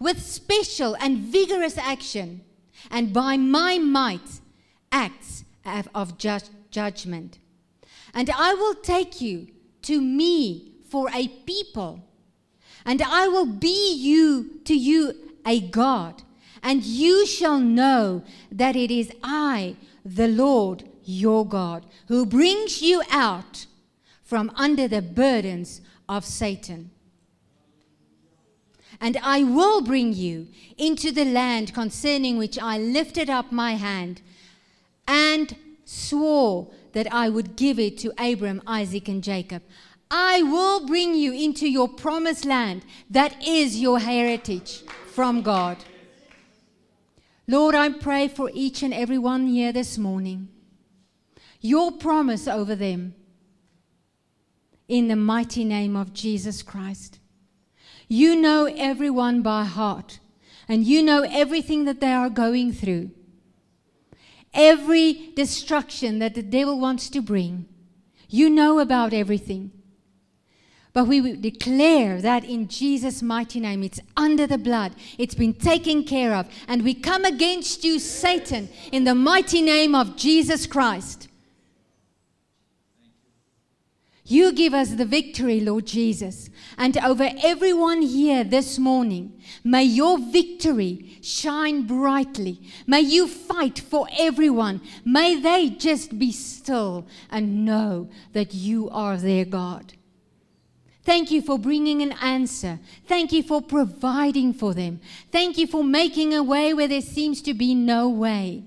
with 0.00 0.20
special 0.20 0.96
and 0.96 1.18
vigorous 1.18 1.78
action, 1.78 2.40
and 2.90 3.12
by 3.12 3.36
my 3.36 3.78
might, 3.78 4.40
acts 4.92 5.44
of 5.94 6.18
ju- 6.18 6.38
judgment. 6.70 7.38
And 8.14 8.30
I 8.30 8.54
will 8.54 8.74
take 8.74 9.20
you 9.20 9.48
to 9.82 10.00
me 10.00 10.72
for 10.88 11.10
a 11.12 11.28
people 11.28 12.06
and 12.86 13.02
I 13.02 13.26
will 13.26 13.46
be 13.46 13.92
you 13.94 14.60
to 14.64 14.74
you 14.74 15.12
a 15.44 15.60
God, 15.60 16.22
and 16.62 16.84
you 16.84 17.26
shall 17.26 17.58
know 17.58 18.22
that 18.50 18.76
it 18.76 18.90
is 18.90 19.10
I, 19.22 19.76
the 20.04 20.28
Lord 20.28 20.88
your 21.04 21.46
God, 21.46 21.84
who 22.06 22.24
brings 22.24 22.80
you 22.80 23.02
out 23.10 23.66
from 24.22 24.52
under 24.54 24.88
the 24.88 25.02
burdens 25.02 25.80
of 26.08 26.24
Satan. 26.24 26.90
And 29.00 29.16
I 29.22 29.42
will 29.42 29.82
bring 29.82 30.12
you 30.12 30.48
into 30.78 31.12
the 31.12 31.24
land 31.24 31.74
concerning 31.74 32.38
which 32.38 32.58
I 32.58 32.78
lifted 32.78 33.28
up 33.28 33.52
my 33.52 33.74
hand 33.74 34.22
and 35.06 35.54
swore 35.84 36.68
that 36.92 37.12
I 37.12 37.28
would 37.28 37.56
give 37.56 37.78
it 37.78 37.98
to 37.98 38.12
Abram, 38.18 38.62
Isaac, 38.66 39.08
and 39.08 39.22
Jacob. 39.22 39.62
I 40.10 40.42
will 40.42 40.86
bring 40.86 41.14
you 41.14 41.32
into 41.32 41.68
your 41.68 41.88
promised 41.88 42.44
land 42.44 42.84
that 43.10 43.46
is 43.46 43.80
your 43.80 43.98
heritage 43.98 44.82
from 45.12 45.42
God. 45.42 45.78
Lord, 47.48 47.74
I 47.74 47.90
pray 47.90 48.28
for 48.28 48.50
each 48.52 48.82
and 48.82 48.92
every 48.92 49.18
one 49.18 49.46
here 49.46 49.72
this 49.72 49.98
morning. 49.98 50.48
Your 51.60 51.92
promise 51.92 52.48
over 52.48 52.74
them 52.74 53.14
in 54.88 55.08
the 55.08 55.16
mighty 55.16 55.64
name 55.64 55.96
of 55.96 56.12
Jesus 56.12 56.62
Christ. 56.62 57.18
You 58.08 58.36
know 58.36 58.66
everyone 58.66 59.42
by 59.42 59.64
heart, 59.64 60.20
and 60.68 60.84
you 60.84 61.02
know 61.02 61.22
everything 61.22 61.84
that 61.86 62.00
they 62.00 62.12
are 62.12 62.30
going 62.30 62.72
through. 62.72 63.10
Every 64.54 65.32
destruction 65.34 66.18
that 66.20 66.34
the 66.34 66.42
devil 66.42 66.78
wants 66.78 67.10
to 67.10 67.20
bring, 67.20 67.66
you 68.28 68.48
know 68.48 68.78
about 68.78 69.12
everything. 69.12 69.72
But 70.92 71.08
we 71.08 71.36
declare 71.36 72.22
that 72.22 72.42
in 72.42 72.68
Jesus' 72.68 73.20
mighty 73.20 73.60
name, 73.60 73.82
it's 73.82 74.00
under 74.16 74.46
the 74.46 74.56
blood, 74.56 74.94
it's 75.18 75.34
been 75.34 75.52
taken 75.52 76.04
care 76.04 76.34
of. 76.34 76.48
And 76.66 76.82
we 76.82 76.94
come 76.94 77.26
against 77.26 77.84
you, 77.84 77.98
Satan, 77.98 78.70
in 78.92 79.04
the 79.04 79.14
mighty 79.14 79.60
name 79.60 79.94
of 79.94 80.16
Jesus 80.16 80.66
Christ. 80.66 81.28
You 84.28 84.52
give 84.52 84.74
us 84.74 84.90
the 84.90 85.04
victory, 85.04 85.60
Lord 85.60 85.86
Jesus. 85.86 86.50
And 86.76 86.98
over 86.98 87.30
everyone 87.44 88.02
here 88.02 88.42
this 88.42 88.76
morning, 88.76 89.40
may 89.62 89.84
your 89.84 90.18
victory 90.18 91.18
shine 91.22 91.86
brightly. 91.86 92.60
May 92.88 93.02
you 93.02 93.28
fight 93.28 93.78
for 93.78 94.08
everyone. 94.18 94.80
May 95.04 95.40
they 95.40 95.70
just 95.70 96.18
be 96.18 96.32
still 96.32 97.06
and 97.30 97.64
know 97.64 98.10
that 98.32 98.52
you 98.52 98.90
are 98.90 99.16
their 99.16 99.44
God. 99.44 99.92
Thank 101.04 101.30
you 101.30 101.40
for 101.40 101.56
bringing 101.56 102.02
an 102.02 102.10
answer. 102.20 102.80
Thank 103.06 103.30
you 103.30 103.44
for 103.44 103.62
providing 103.62 104.52
for 104.52 104.74
them. 104.74 104.98
Thank 105.30 105.56
you 105.56 105.68
for 105.68 105.84
making 105.84 106.34
a 106.34 106.42
way 106.42 106.74
where 106.74 106.88
there 106.88 107.00
seems 107.00 107.40
to 107.42 107.54
be 107.54 107.76
no 107.76 108.08
way. 108.08 108.64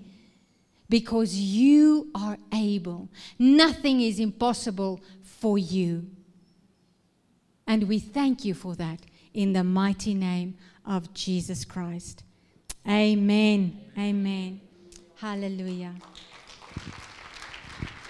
Because 0.88 1.36
you 1.36 2.10
are 2.15 2.38
able. 2.54 3.10
Nothing 3.38 4.02
is 4.02 4.19
impossible 4.19 5.02
for 5.39 5.58
you. 5.58 6.10
And 7.67 7.88
we 7.88 7.99
thank 7.99 8.43
you 8.43 8.54
for 8.54 8.75
that 8.75 8.99
in 9.34 9.54
the 9.54 9.63
mighty 9.63 10.13
name 10.13 10.56
of 10.86 11.13
Jesus 11.13 11.65
Christ. 11.65 12.23
Amen. 12.88 13.80
Amen. 13.97 14.62
Hallelujah. 15.15 15.93